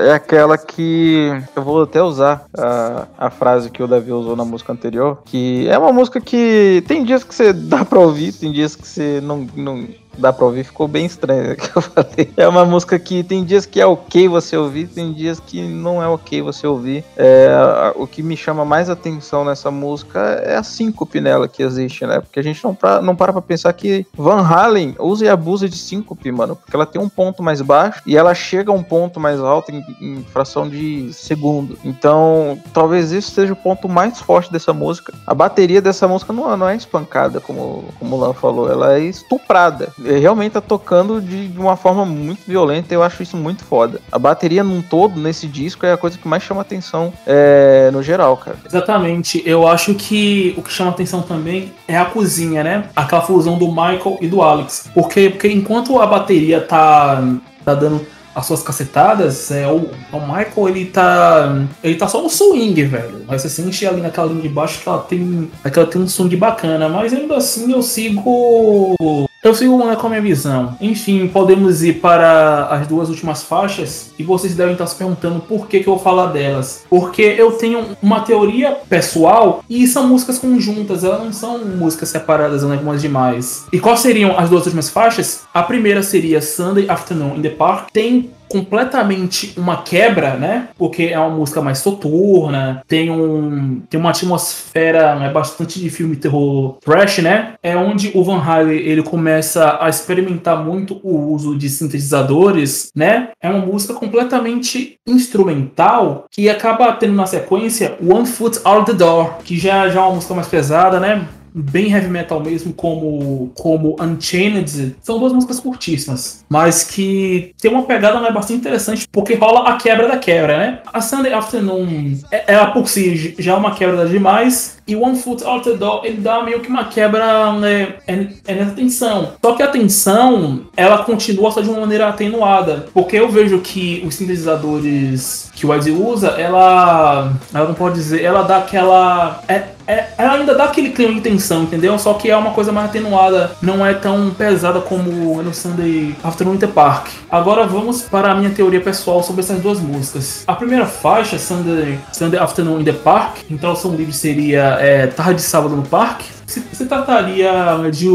é 0.00 0.12
aquela 0.12 0.58
que 0.58 1.30
eu 1.54 1.62
vou 1.62 1.82
até 1.82 2.02
usar 2.02 2.44
a, 2.56 3.06
a 3.18 3.30
frase 3.30 3.70
que 3.70 3.82
o 3.82 3.86
Davi 3.86 4.12
usou 4.12 4.36
na 4.36 4.44
música 4.44 4.72
anterior, 4.72 5.22
que 5.24 5.66
é 5.68 5.78
uma 5.78 5.92
música 5.92 6.20
que 6.20 6.82
tem 6.86 7.04
dias 7.04 7.24
que 7.24 7.34
você 7.34 7.52
dá 7.68 7.84
pra 7.84 7.98
ouvir, 7.98 8.32
tem 8.32 8.52
dias 8.52 8.74
que 8.74 8.86
você 8.86 9.20
não, 9.22 9.46
não 9.54 9.86
dá 10.18 10.32
pra 10.32 10.44
ouvir, 10.44 10.64
ficou 10.64 10.88
bem 10.88 11.06
estranho 11.06 11.54
que 11.56 11.76
eu 11.76 11.80
falei. 11.80 12.32
É 12.36 12.46
uma 12.46 12.64
música 12.64 12.98
que 12.98 13.22
tem 13.22 13.44
dias 13.44 13.64
que 13.64 13.80
é 13.80 13.86
ok 13.86 14.28
você 14.28 14.56
ouvir, 14.56 14.88
tem 14.88 15.12
dias 15.12 15.40
que 15.40 15.62
não 15.62 16.02
é 16.02 16.08
ok 16.08 16.42
você 16.42 16.66
ouvir. 16.66 17.04
É, 17.16 17.48
o 17.94 18.06
que 18.06 18.22
me 18.22 18.36
chama 18.36 18.64
mais 18.64 18.90
atenção 18.90 19.44
nessa 19.44 19.70
música 19.70 20.18
é 20.44 20.56
a 20.56 20.62
síncope 20.62 21.20
nela 21.20 21.48
que 21.48 21.62
existe, 21.62 22.04
né? 22.06 22.20
Porque 22.20 22.40
a 22.40 22.42
gente 22.42 22.62
não, 22.62 22.74
pra, 22.74 23.00
não 23.00 23.14
para 23.14 23.32
pra 23.32 23.42
pensar 23.42 23.72
que 23.72 24.06
Van 24.14 24.42
Halen 24.42 24.96
usa 24.98 25.24
e 25.24 25.28
abusa 25.28 25.68
de 25.68 25.76
síncope, 25.76 26.30
mano, 26.32 26.56
porque 26.56 26.74
ela 26.74 26.86
tem 26.86 27.00
um 27.00 27.08
ponto 27.08 27.42
mais 27.42 27.62
baixo 27.62 28.02
e 28.06 28.16
ela 28.16 28.34
chega 28.34 28.70
a 28.70 28.74
um 28.74 28.82
ponto 28.82 29.20
mais 29.20 29.40
alto 29.40 29.70
em, 29.70 29.84
em 30.00 30.24
fração 30.24 30.68
de 30.68 31.12
segundo. 31.12 31.78
Então, 31.84 32.58
talvez 32.72 33.12
isso 33.12 33.30
seja 33.30 33.52
o 33.52 33.56
ponto 33.56 33.88
mais 33.88 34.20
forte 34.20 34.52
dessa 34.52 34.72
música. 34.72 35.12
A 35.26 35.34
bateria 35.34 35.80
dessa 35.80 36.08
música 36.08 36.32
não, 36.32 36.56
não 36.56 36.68
é 36.68 36.76
espancada, 36.76 37.40
como, 37.40 37.84
como 37.98 38.16
o 38.16 38.20
Lan 38.20 38.32
falou, 38.32 38.70
ela 38.70 38.94
é 38.94 39.00
estuprada 39.00 39.92
realmente 40.16 40.52
tá 40.52 40.60
tocando 40.60 41.20
de, 41.20 41.48
de, 41.48 41.58
uma 41.58 41.76
forma 41.76 42.04
muito 42.04 42.40
violenta. 42.46 42.94
Eu 42.94 43.02
acho 43.02 43.22
isso 43.22 43.36
muito 43.36 43.64
foda. 43.64 44.00
A 44.10 44.18
bateria 44.18 44.64
num 44.64 44.80
todo, 44.80 45.20
nesse 45.20 45.46
disco, 45.46 45.84
é 45.84 45.92
a 45.92 45.96
coisa 45.96 46.16
que 46.16 46.26
mais 46.26 46.42
chama 46.42 46.62
atenção 46.62 47.12
é, 47.26 47.90
no 47.92 48.02
geral, 48.02 48.36
cara. 48.36 48.56
Exatamente. 48.64 49.42
Eu 49.44 49.66
acho 49.66 49.94
que 49.94 50.54
o 50.56 50.62
que 50.62 50.72
chama 50.72 50.90
atenção 50.90 51.22
também 51.22 51.72
é 51.86 51.96
a 51.96 52.04
cozinha, 52.04 52.62
né? 52.64 52.88
Aquela 52.94 53.22
fusão 53.22 53.58
do 53.58 53.68
Michael 53.68 54.18
e 54.20 54.28
do 54.28 54.42
Alex. 54.42 54.90
Porque, 54.94 55.30
porque 55.30 55.48
enquanto 55.48 56.00
a 56.00 56.06
bateria 56.06 56.60
tá, 56.60 57.22
tá 57.64 57.74
dando 57.74 58.06
as 58.38 58.46
suas 58.46 58.62
cacetadas, 58.62 59.50
é, 59.50 59.66
o, 59.66 59.90
o 60.12 60.20
Michael 60.20 60.68
ele 60.68 60.84
tá. 60.86 61.66
Ele 61.82 61.96
tá 61.96 62.06
só 62.06 62.22
no 62.22 62.30
swing, 62.30 62.84
velho. 62.84 63.24
Mas 63.26 63.42
você 63.42 63.48
sente 63.48 63.84
ali 63.84 64.00
naquela 64.00 64.28
linha 64.28 64.42
de 64.42 64.48
baixo 64.48 64.80
que 64.80 64.88
ela 64.88 65.00
tem. 65.00 65.50
Que 65.72 65.78
ela 65.78 65.88
tem 65.88 66.00
um 66.00 66.08
swing 66.08 66.36
bacana. 66.36 66.88
Mas 66.88 67.12
ainda 67.12 67.36
assim 67.36 67.72
eu 67.72 67.82
sigo 67.82 68.94
eu 69.42 69.54
sigo 69.54 69.78
com 69.96 70.06
a 70.06 70.10
minha 70.10 70.22
visão. 70.22 70.76
Enfim, 70.80 71.28
podemos 71.28 71.82
ir 71.82 72.00
para 72.00 72.66
as 72.66 72.86
duas 72.86 73.08
últimas 73.08 73.42
faixas 73.42 74.12
e 74.18 74.22
vocês 74.22 74.54
devem 74.54 74.72
estar 74.72 74.86
se 74.86 74.96
perguntando 74.96 75.40
por 75.40 75.68
que, 75.68 75.80
que 75.80 75.88
eu 75.88 75.94
vou 75.94 76.02
falar 76.02 76.26
delas. 76.26 76.84
Porque 76.90 77.22
eu 77.22 77.52
tenho 77.52 77.96
uma 78.02 78.20
teoria 78.20 78.72
pessoal 78.88 79.62
e 79.68 79.86
são 79.86 80.08
músicas 80.08 80.38
conjuntas, 80.38 81.04
elas 81.04 81.22
não 81.22 81.32
são 81.32 81.64
músicas 81.64 82.08
separadas 82.08 82.64
algumas 82.64 83.00
demais. 83.00 83.66
E 83.72 83.78
quais 83.78 84.00
seriam 84.00 84.38
as 84.38 84.50
duas 84.50 84.64
últimas 84.64 84.90
faixas? 84.90 85.42
A 85.54 85.62
primeira 85.62 86.02
seria 86.02 86.42
Sunday 86.42 86.88
Afternoon 86.88 87.36
in 87.36 87.42
the 87.42 87.50
Park. 87.50 87.90
Tem 87.92 88.30
completamente 88.48 89.52
uma 89.56 89.82
quebra, 89.82 90.34
né? 90.34 90.68
Porque 90.76 91.04
é 91.04 91.18
uma 91.18 91.30
música 91.30 91.60
mais 91.60 91.78
soturna, 91.78 92.82
tem 92.86 93.10
um 93.10 93.80
tem 93.88 93.98
uma 93.98 94.10
atmosfera 94.10 95.14
né, 95.16 95.30
bastante 95.30 95.78
de 95.80 95.90
filme 95.90 96.16
terror 96.16 96.76
trash, 96.84 97.18
né? 97.18 97.54
É 97.62 97.76
onde 97.76 98.10
o 98.14 98.24
Van 98.24 98.42
Halen 98.42 98.78
ele 98.78 99.02
começa 99.02 99.78
a 99.80 99.88
experimentar 99.88 100.64
muito 100.64 101.00
o 101.02 101.32
uso 101.32 101.56
de 101.56 101.68
sintetizadores, 101.68 102.90
né? 102.94 103.30
É 103.40 103.48
uma 103.50 103.64
música 103.64 103.94
completamente 103.94 104.98
instrumental 105.06 106.26
que 106.30 106.48
acaba 106.48 106.92
tendo 106.92 107.14
na 107.14 107.26
sequência 107.26 107.96
One 108.02 108.26
Foot 108.26 108.60
Out 108.64 108.86
the 108.86 108.96
Door, 108.96 109.38
que 109.44 109.58
já, 109.58 109.88
já 109.88 110.00
é 110.00 110.02
uma 110.02 110.14
música 110.14 110.34
mais 110.34 110.48
pesada, 110.48 111.00
né? 111.00 111.26
Bem 111.54 111.92
heavy 111.92 112.08
metal 112.08 112.40
mesmo, 112.40 112.72
como, 112.72 113.50
como 113.54 113.96
Unchained, 114.00 114.96
são 115.02 115.18
duas 115.18 115.32
músicas 115.32 115.60
curtíssimas, 115.60 116.44
mas 116.48 116.84
que 116.84 117.54
tem 117.60 117.70
uma 117.70 117.82
pegada 117.82 118.20
né, 118.20 118.30
bastante 118.30 118.60
interessante, 118.60 119.08
porque 119.10 119.34
rola 119.34 119.68
a 119.68 119.76
quebra 119.76 120.08
da 120.08 120.16
quebra, 120.16 120.58
né? 120.58 120.78
A 120.92 121.00
Sunday 121.00 121.32
Afternoon, 121.32 122.18
é, 122.30 122.54
ela 122.54 122.70
por 122.70 122.88
si 122.88 123.34
já 123.38 123.52
é 123.52 123.56
uma 123.56 123.74
quebra 123.74 124.06
demais, 124.06 124.78
e 124.88 124.96
One 124.96 125.18
Foot 125.18 125.44
Out 125.44 125.68
the 125.68 125.76
Door, 125.76 126.06
ele 126.06 126.16
dá 126.16 126.42
meio 126.42 126.60
que 126.60 126.68
uma 126.68 126.86
quebra 126.86 127.52
né, 127.52 127.96
é, 128.06 128.26
é 128.46 128.54
nessa 128.54 128.70
tensão. 128.70 129.32
Só 129.44 129.54
que 129.54 129.62
a 129.62 129.68
tensão, 129.68 130.62
ela 130.74 131.04
continua 131.04 131.50
só 131.50 131.60
de 131.60 131.68
uma 131.68 131.80
maneira 131.80 132.08
atenuada. 132.08 132.86
Porque 132.94 133.16
eu 133.16 133.28
vejo 133.28 133.58
que 133.60 134.02
os 134.06 134.14
sintetizadores 134.14 135.50
que 135.54 135.66
o 135.66 135.74
Ed 135.74 135.90
usa, 135.90 136.28
ela. 136.28 137.34
Ela 137.52 137.68
não 137.68 137.74
pode 137.74 137.96
dizer, 137.96 138.22
ela 138.22 138.42
dá 138.42 138.58
aquela. 138.58 139.42
É, 139.46 139.64
é, 139.88 140.08
ela 140.18 140.34
ainda 140.34 140.54
dá 140.54 140.64
aquele 140.64 140.90
clima 140.90 141.14
de 141.14 141.22
tensão, 141.22 141.62
entendeu? 141.62 141.98
Só 141.98 142.12
que 142.12 142.30
é 142.30 142.36
uma 142.36 142.50
coisa 142.50 142.70
mais 142.70 142.90
atenuada, 142.90 143.52
não 143.62 143.84
é 143.84 143.94
tão 143.94 144.30
pesada 144.30 144.80
como 144.80 145.42
no 145.42 145.54
Sunday 145.54 146.14
Afternoon 146.22 146.56
in 146.56 146.58
the 146.58 146.66
Park. 146.66 147.08
Agora 147.30 147.66
vamos 147.66 148.02
para 148.02 148.32
a 148.32 148.34
minha 148.34 148.50
teoria 148.50 148.82
pessoal 148.82 149.22
sobre 149.22 149.40
essas 149.40 149.58
duas 149.60 149.80
músicas. 149.80 150.44
A 150.46 150.54
primeira 150.54 150.84
faixa, 150.84 151.38
Sunday, 151.38 151.98
Sunday 152.12 152.38
Afternoon 152.38 152.80
in 152.80 152.84
the 152.84 152.92
Park, 152.92 153.38
então 153.50 153.58
tradução 153.58 153.94
livre 153.94 154.12
seria 154.12 154.76
é, 154.80 155.06
Tarde 155.06 155.36
de 155.36 155.42
Sábado 155.42 155.74
no 155.74 155.82
Parque 155.82 156.37
se, 156.48 156.62
se 156.72 156.86
trataria 156.86 157.52
de, 157.92 158.08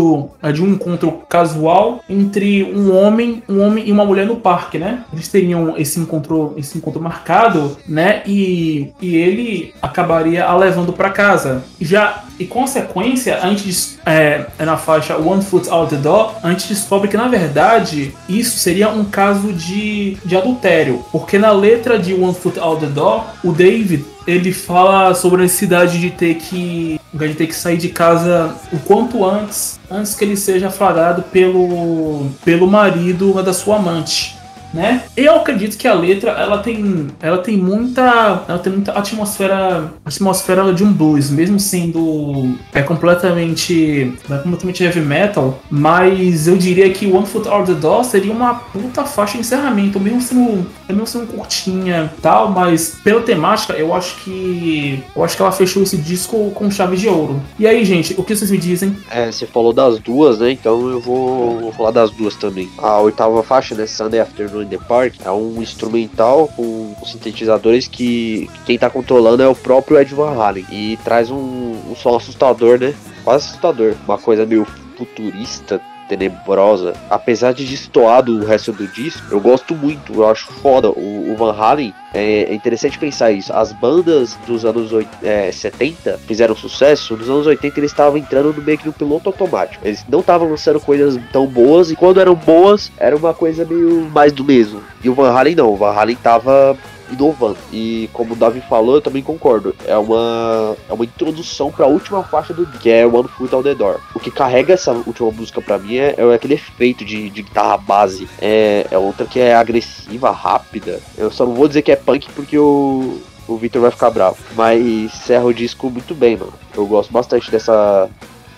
de 0.53 0.61
um 0.63 0.67
encontro 0.69 1.11
casual 1.29 2.03
entre 2.09 2.63
um 2.63 2.93
homem, 2.97 3.43
um 3.47 3.61
homem 3.61 3.87
e 3.87 3.91
uma 3.91 4.03
mulher 4.03 4.25
no 4.25 4.37
parque, 4.37 4.79
né? 4.79 5.05
Eles 5.13 5.27
teriam 5.27 5.77
esse 5.77 5.99
encontro, 5.99 6.53
esse 6.57 6.77
encontro 6.77 6.99
marcado, 6.99 7.77
né? 7.87 8.23
E, 8.25 8.91
e 8.99 9.15
ele 9.15 9.73
acabaria 9.81 10.45
a 10.45 10.57
levando 10.57 10.91
para 10.91 11.11
casa. 11.11 11.63
Já 11.79 12.23
e 12.39 12.45
consequência, 12.45 13.39
antes 13.43 13.99
é, 14.05 14.45
é, 14.57 14.65
na 14.65 14.75
faixa 14.75 15.15
One 15.17 15.43
Foot 15.43 15.69
Out 15.69 15.95
the 15.95 16.01
Door, 16.01 16.33
a 16.41 16.49
gente 16.49 16.67
descobre 16.67 17.07
que 17.07 17.15
na 17.15 17.27
verdade 17.27 18.13
isso 18.27 18.57
seria 18.57 18.89
um 18.89 19.05
caso 19.05 19.53
de, 19.53 20.17
de 20.25 20.35
adultério, 20.35 21.05
porque 21.11 21.37
na 21.37 21.51
letra 21.51 21.99
de 21.99 22.13
One 22.13 22.33
Foot 22.33 22.59
Out 22.59 22.81
the 22.81 22.91
Door, 22.91 23.25
o 23.43 23.51
David 23.51 24.03
ele 24.25 24.51
fala 24.53 25.13
sobre 25.13 25.41
a 25.41 25.43
necessidade 25.43 25.99
de 25.99 26.11
ter 26.11 26.35
que 26.35 26.99
de 27.13 27.33
ter 27.35 27.47
que 27.47 27.55
sair 27.55 27.77
de 27.77 27.89
casa 27.89 28.55
o 28.71 28.79
quanto 28.79 29.23
antes, 29.23 29.79
antes 29.89 30.15
que 30.15 30.23
ele 30.25 30.35
seja 30.35 30.69
flagrado 30.69 31.23
pelo 31.23 32.27
pelo 32.43 32.67
marido 32.67 33.41
da 33.43 33.53
sua 33.53 33.77
amante 33.77 34.42
né? 34.73 35.03
Eu 35.15 35.35
acredito 35.35 35.77
que 35.77 35.87
a 35.87 35.93
letra 35.93 36.31
ela 36.31 36.57
tem, 36.57 37.07
ela 37.21 37.37
tem 37.37 37.57
muita, 37.57 38.43
ela 38.47 38.59
tem 38.59 38.73
muita 38.73 38.91
atmosfera, 38.93 39.93
atmosfera 40.03 40.73
de 40.73 40.83
um 40.83 40.91
blues, 40.91 41.29
mesmo 41.29 41.59
sendo 41.59 42.55
é 42.73 42.81
completamente, 42.81 44.13
é 44.29 44.37
completamente 44.37 44.83
heavy 44.83 45.01
metal, 45.01 45.59
mas 45.69 46.47
eu 46.47 46.57
diria 46.57 46.89
que 46.89 47.05
One 47.05 47.25
Foot 47.25 47.47
Out 47.47 47.71
the 47.71 47.79
Door 47.79 48.03
seria 48.03 48.31
uma 48.31 48.55
puta 48.55 49.03
faixa 49.05 49.33
de 49.33 49.39
encerramento, 49.39 49.99
mesmo 49.99 50.21
sendo, 50.21 50.65
mesmo 50.87 51.07
sendo 51.07 51.27
curtinha, 51.27 52.11
tal, 52.21 52.49
mas 52.49 52.95
pela 53.03 53.21
temática 53.21 53.73
eu 53.73 53.93
acho 53.93 54.15
que, 54.23 55.03
eu 55.15 55.23
acho 55.23 55.35
que 55.35 55.41
ela 55.41 55.51
fechou 55.51 55.83
esse 55.83 55.97
disco 55.97 56.51
com 56.51 56.71
chave 56.71 56.97
de 56.97 57.07
ouro. 57.07 57.41
E 57.59 57.67
aí, 57.67 57.85
gente, 57.85 58.15
o 58.17 58.23
que 58.23 58.35
vocês 58.35 58.49
me 58.49 58.57
dizem? 58.57 58.97
É, 59.09 59.31
você 59.31 59.45
falou 59.45 59.73
das 59.73 59.99
duas, 59.99 60.39
né? 60.39 60.51
Então 60.51 60.89
eu 60.89 60.99
vou, 60.99 61.59
vou 61.59 61.71
falar 61.71 61.91
das 61.91 62.11
duas 62.11 62.35
também. 62.35 62.69
A 62.77 62.99
oitava 62.99 63.43
faixa, 63.43 63.75
né? 63.75 63.85
Sunday 63.85 64.19
Afternoon 64.19 64.62
in 64.63 64.69
the 64.69 64.77
Park 64.77 65.15
é 65.23 65.31
um 65.31 65.61
instrumental 65.61 66.47
com 66.49 66.95
sintetizadores 67.05 67.87
que 67.87 68.49
quem 68.65 68.77
tá 68.77 68.89
controlando 68.89 69.43
é 69.43 69.47
o 69.47 69.55
próprio 69.55 69.99
Ed 69.99 70.13
Van 70.13 70.33
Halen. 70.33 70.65
E 70.69 70.97
traz 71.03 71.29
um, 71.29 71.91
um 71.91 71.95
som 71.95 72.15
assustador, 72.15 72.79
né? 72.79 72.93
Quase 73.23 73.47
assustador. 73.47 73.95
Uma 74.05 74.17
coisa 74.17 74.45
meio 74.45 74.65
futurista, 74.97 75.81
tenebrosa. 76.13 76.93
Apesar 77.09 77.53
de 77.53 77.65
destoar 77.65 78.23
do 78.23 78.45
resto 78.45 78.71
do 78.71 78.87
disco, 78.87 79.25
eu 79.31 79.39
gosto 79.39 79.75
muito, 79.75 80.13
eu 80.13 80.29
acho 80.29 80.47
foda. 80.53 80.89
O, 80.89 81.31
o 81.31 81.35
Van 81.35 81.53
Halen, 81.53 81.93
é, 82.13 82.43
é, 82.43 82.53
interessante 82.53 82.99
pensar 82.99 83.31
isso. 83.31 83.51
As 83.51 83.71
bandas 83.71 84.37
dos 84.45 84.63
anos 84.63 84.91
é, 85.23 85.51
70 85.51 86.19
fizeram 86.27 86.55
sucesso, 86.55 87.17
nos 87.17 87.29
anos 87.29 87.47
80 87.47 87.79
eles 87.79 87.91
estavam 87.91 88.17
entrando 88.17 88.53
no 88.53 88.61
meio 88.61 88.77
que 88.77 88.85
no 88.85 88.93
piloto 88.93 89.29
automático. 89.29 89.85
Eles 89.85 90.05
não 90.07 90.19
estavam 90.19 90.49
lançando 90.49 90.79
coisas 90.79 91.19
tão 91.31 91.47
boas, 91.47 91.89
e 91.89 91.95
quando 91.95 92.19
eram 92.19 92.35
boas, 92.35 92.91
era 92.97 93.15
uma 93.15 93.33
coisa 93.33 93.65
meio 93.65 94.09
mais 94.11 94.31
do 94.31 94.43
mesmo. 94.43 94.81
E 95.03 95.09
o 95.09 95.13
Van 95.13 95.31
Halen 95.31 95.55
não, 95.55 95.73
o 95.73 95.75
Van 95.75 95.91
Halen 95.91 96.15
tava 96.15 96.77
inovando. 97.13 97.57
E 97.71 98.09
como 98.13 98.33
o 98.33 98.35
Davi 98.35 98.61
falou, 98.61 98.95
eu 98.95 99.01
também 99.01 99.23
concordo. 99.23 99.75
É 99.85 99.97
uma, 99.97 100.75
é 100.89 100.93
uma 100.93 101.05
introdução 101.05 101.71
para 101.71 101.85
a 101.85 101.89
última 101.89 102.23
faixa 102.23 102.53
do 102.53 102.65
que 102.65 102.89
é 102.89 103.05
One 103.05 103.27
Foot 103.27 103.53
Out 103.53 103.67
the 103.67 103.75
Door. 103.75 103.99
O 104.15 104.19
que 104.19 104.31
carrega 104.31 104.73
essa 104.73 104.91
última 104.91 105.31
música 105.31 105.61
para 105.61 105.77
mim 105.77 105.95
é, 105.95 106.15
é, 106.17 106.33
aquele 106.33 106.55
efeito 106.55 107.05
de, 107.05 107.29
de 107.29 107.41
guitarra 107.41 107.77
base. 107.77 108.27
É, 108.41 108.87
é 108.89 108.97
outra 108.97 109.25
que 109.25 109.39
é 109.39 109.55
agressiva, 109.55 110.31
rápida. 110.31 110.99
Eu 111.17 111.31
só 111.31 111.45
não 111.45 111.53
vou 111.53 111.67
dizer 111.67 111.81
que 111.81 111.91
é 111.91 111.95
punk 111.95 112.27
porque 112.35 112.57
o, 112.57 113.21
o 113.47 113.57
Victor 113.57 113.81
vai 113.81 113.91
ficar 113.91 114.09
bravo. 114.09 114.37
Mas 114.55 115.11
serra 115.13 115.45
o 115.45 115.53
disco 115.53 115.89
muito 115.89 116.13
bem, 116.13 116.37
mano. 116.37 116.53
Eu 116.75 116.85
gosto 116.85 117.11
bastante 117.11 117.51
dessa 117.51 118.09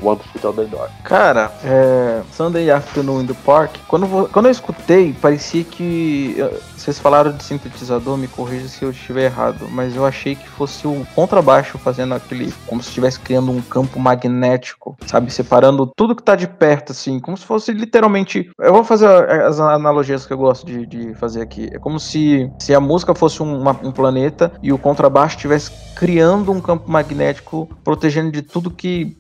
One 0.02 0.20
Foot 0.20 0.46
Out 0.46 0.58
the 0.58 0.66
Door. 0.66 0.90
Cara, 1.04 1.52
é, 1.64 2.22
Sunday 2.32 2.70
Afternoon 2.70 3.22
in 3.22 3.28
the 3.28 3.36
Park, 3.46 3.78
quando, 3.88 4.30
quando 4.30 4.46
eu 4.46 4.52
escutei, 4.52 5.14
parecia 5.14 5.64
que. 5.64 6.36
Vocês 6.76 7.00
falaram 7.00 7.32
de 7.32 7.44
sintetizador, 7.44 8.16
me 8.16 8.28
corrija 8.28 8.68
se 8.68 8.84
eu 8.84 8.92
estiver 8.92 9.24
errado, 9.24 9.68
mas 9.72 9.96
eu 9.96 10.06
achei 10.06 10.36
que 10.36 10.48
fosse 10.48 10.86
o 10.86 11.06
contrabaixo 11.16 11.78
fazendo 11.78 12.14
aquele. 12.14 12.54
como 12.68 12.82
se 12.82 12.90
estivesse 12.90 13.20
criando 13.20 13.52
um 13.52 13.62
campo 13.62 14.00
magnético, 14.00 14.96
sabe? 15.08 15.32
Separando 15.32 15.92
tudo 15.96 16.16
que 16.16 16.22
tá 16.22 16.36
de 16.36 16.48
perto, 16.48 16.92
assim, 16.92 17.20
como 17.20 17.36
se 17.38 17.46
fosse 17.46 17.72
literalmente. 17.72 18.52
Eu 18.60 18.74
vou 18.74 18.84
fazer 18.84 19.08
as 19.08 19.60
analogias 19.60 20.26
que 20.26 20.34
eu 20.34 20.38
gosto 20.38 20.66
de, 20.66 20.86
de 20.86 21.14
fazer 21.16 21.42
aqui. 21.42 21.70
É 21.72 21.80
como 21.80 22.00
se, 22.00 22.52
se 22.60 22.74
a 22.74 22.80
música 22.80 23.16
fosse 23.16 23.42
um, 23.42 23.60
uma, 23.60 23.72
um 23.84 23.92
planeta 23.92 24.52
e 24.62 24.72
o 24.72 24.78
contrabaixo 24.78 25.36
estivesse 25.38 25.72
criando 25.96 26.52
um 26.52 26.62
campo 26.62 26.92
magnético, 26.92 27.68
protegendo 27.84 28.32
de 28.32 28.42
tudo 28.42 28.70
que 28.70 29.18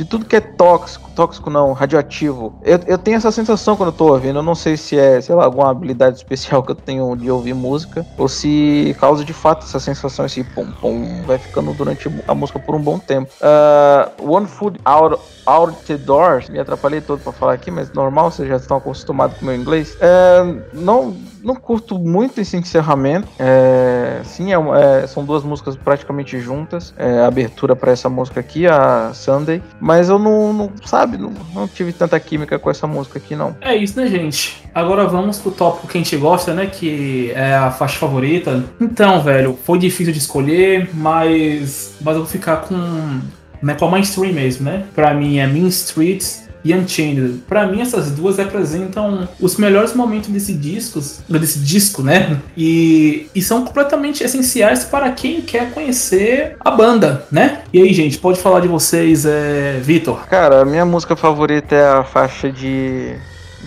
de 0.00 0.06
tudo 0.06 0.24
que 0.24 0.34
é 0.34 0.40
tóxico, 0.40 1.10
tóxico 1.10 1.50
não, 1.50 1.74
radioativo. 1.74 2.54
Eu, 2.62 2.80
eu 2.86 2.96
tenho 2.96 3.18
essa 3.18 3.30
sensação 3.30 3.76
quando 3.76 3.90
eu 3.90 3.92
tô 3.92 4.06
ouvindo. 4.06 4.38
Eu 4.38 4.42
não 4.42 4.54
sei 4.54 4.74
se 4.74 4.98
é, 4.98 5.20
sei 5.20 5.34
lá, 5.34 5.44
alguma 5.44 5.70
habilidade 5.70 6.16
especial 6.16 6.62
que 6.64 6.70
eu 6.70 6.74
tenho 6.74 7.14
de 7.16 7.30
ouvir 7.30 7.52
música, 7.52 8.06
ou 8.16 8.26
se 8.26 8.96
causa 8.98 9.22
de 9.24 9.34
fato 9.34 9.66
essa 9.66 9.78
sensação, 9.78 10.24
esse 10.24 10.42
pum 10.42 10.70
pum, 10.72 11.22
vai 11.26 11.36
ficando 11.36 11.74
durante 11.74 12.10
a 12.26 12.34
música 12.34 12.58
por 12.58 12.74
um 12.74 12.80
bom 12.80 12.98
tempo. 12.98 13.30
Uh, 13.42 14.32
One 14.32 14.46
Food 14.46 14.80
Out, 14.86 15.20
out 15.44 15.76
the 15.84 15.98
Doors, 15.98 16.48
me 16.48 16.58
atrapalhei 16.58 17.02
todo 17.02 17.20
para 17.20 17.32
falar 17.32 17.52
aqui, 17.52 17.70
mas 17.70 17.92
normal, 17.92 18.30
vocês 18.30 18.48
já 18.48 18.56
estão 18.56 18.78
acostumados 18.78 19.36
com 19.36 19.44
o 19.44 19.48
meu 19.48 19.56
inglês. 19.56 19.96
Uh, 19.96 20.62
não 20.72 21.14
não 21.42 21.54
curto 21.54 21.98
muito 21.98 22.40
esse 22.40 22.56
encerramento. 22.56 23.28
É, 23.38 24.20
sim, 24.24 24.52
é, 24.52 24.56
é, 25.02 25.06
são 25.06 25.24
duas 25.24 25.42
músicas 25.42 25.76
praticamente 25.76 26.38
juntas. 26.38 26.94
É, 26.96 27.20
a 27.20 27.26
abertura 27.26 27.74
para 27.74 27.92
essa 27.92 28.08
música 28.08 28.40
aqui, 28.40 28.66
a 28.66 29.12
Sunday. 29.14 29.62
Mas 29.80 30.08
eu 30.08 30.18
não, 30.18 30.52
não 30.52 30.72
sabe, 30.84 31.16
não, 31.16 31.32
não, 31.54 31.66
tive 31.66 31.92
tanta 31.92 32.18
química 32.20 32.58
com 32.58 32.70
essa 32.70 32.86
música 32.86 33.18
aqui, 33.18 33.34
não. 33.34 33.56
É 33.60 33.74
isso, 33.76 33.98
né, 33.98 34.06
gente? 34.06 34.62
Agora 34.74 35.06
vamos 35.06 35.38
pro 35.38 35.50
tópico 35.50 35.88
que 35.88 35.98
a 35.98 36.00
gente 36.00 36.16
gosta, 36.16 36.54
né? 36.54 36.66
Que 36.66 37.32
é 37.34 37.54
a 37.54 37.70
faixa 37.70 37.98
favorita. 37.98 38.64
Então, 38.80 39.22
velho, 39.22 39.58
foi 39.64 39.78
difícil 39.78 40.12
de 40.12 40.18
escolher, 40.18 40.90
mas, 40.94 41.94
mas 42.00 42.14
eu 42.14 42.22
vou 42.22 42.30
ficar 42.30 42.58
com. 42.58 43.20
Né, 43.62 43.74
com 43.74 43.84
a 43.84 43.90
mainstream 43.90 44.32
mesmo, 44.32 44.64
né? 44.64 44.84
Pra 44.94 45.12
mim 45.12 45.36
é 45.36 45.46
Mean 45.46 45.68
Streets 45.68 46.48
e 46.64 46.74
Unchained. 46.74 47.42
Para 47.48 47.66
mim, 47.66 47.80
essas 47.80 48.10
duas 48.10 48.38
representam 48.38 49.28
os 49.40 49.56
melhores 49.56 49.94
momentos 49.94 50.28
desse 50.28 50.52
disco, 50.52 51.00
desse 51.28 51.58
disco, 51.58 52.02
né? 52.02 52.38
E, 52.56 53.28
e 53.34 53.42
são 53.42 53.64
completamente 53.64 54.22
essenciais 54.22 54.84
para 54.84 55.10
quem 55.12 55.40
quer 55.40 55.72
conhecer 55.72 56.56
a 56.60 56.70
banda, 56.70 57.26
né? 57.30 57.62
E 57.72 57.80
aí, 57.80 57.92
gente, 57.92 58.18
pode 58.18 58.40
falar 58.40 58.60
de 58.60 58.68
vocês, 58.68 59.24
é, 59.24 59.80
Vitor? 59.82 60.26
Cara, 60.26 60.62
a 60.62 60.64
minha 60.64 60.84
música 60.84 61.16
favorita 61.16 61.74
é 61.74 61.88
a 61.88 62.04
faixa 62.04 62.50
de 62.50 63.16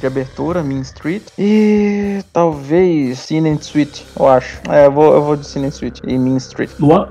de 0.03 0.07
abertura, 0.07 0.61
Mean 0.61 0.81
Street. 0.81 1.23
E 1.39 2.19
talvez 2.33 3.19
Sin 3.19 3.47
and 3.47 3.59
Sweet, 3.61 4.05
eu 4.19 4.27
acho. 4.27 4.59
É, 4.69 4.85
eu 4.85 4.91
vou, 4.91 5.13
eu 5.13 5.23
vou 5.23 5.35
de 5.35 5.47
Sin 5.47 5.63
and 5.63 5.69
Sweet 5.69 6.01
e 6.05 6.17
Mean 6.17 6.37
Street. 6.37 6.69
Luan? 6.79 7.07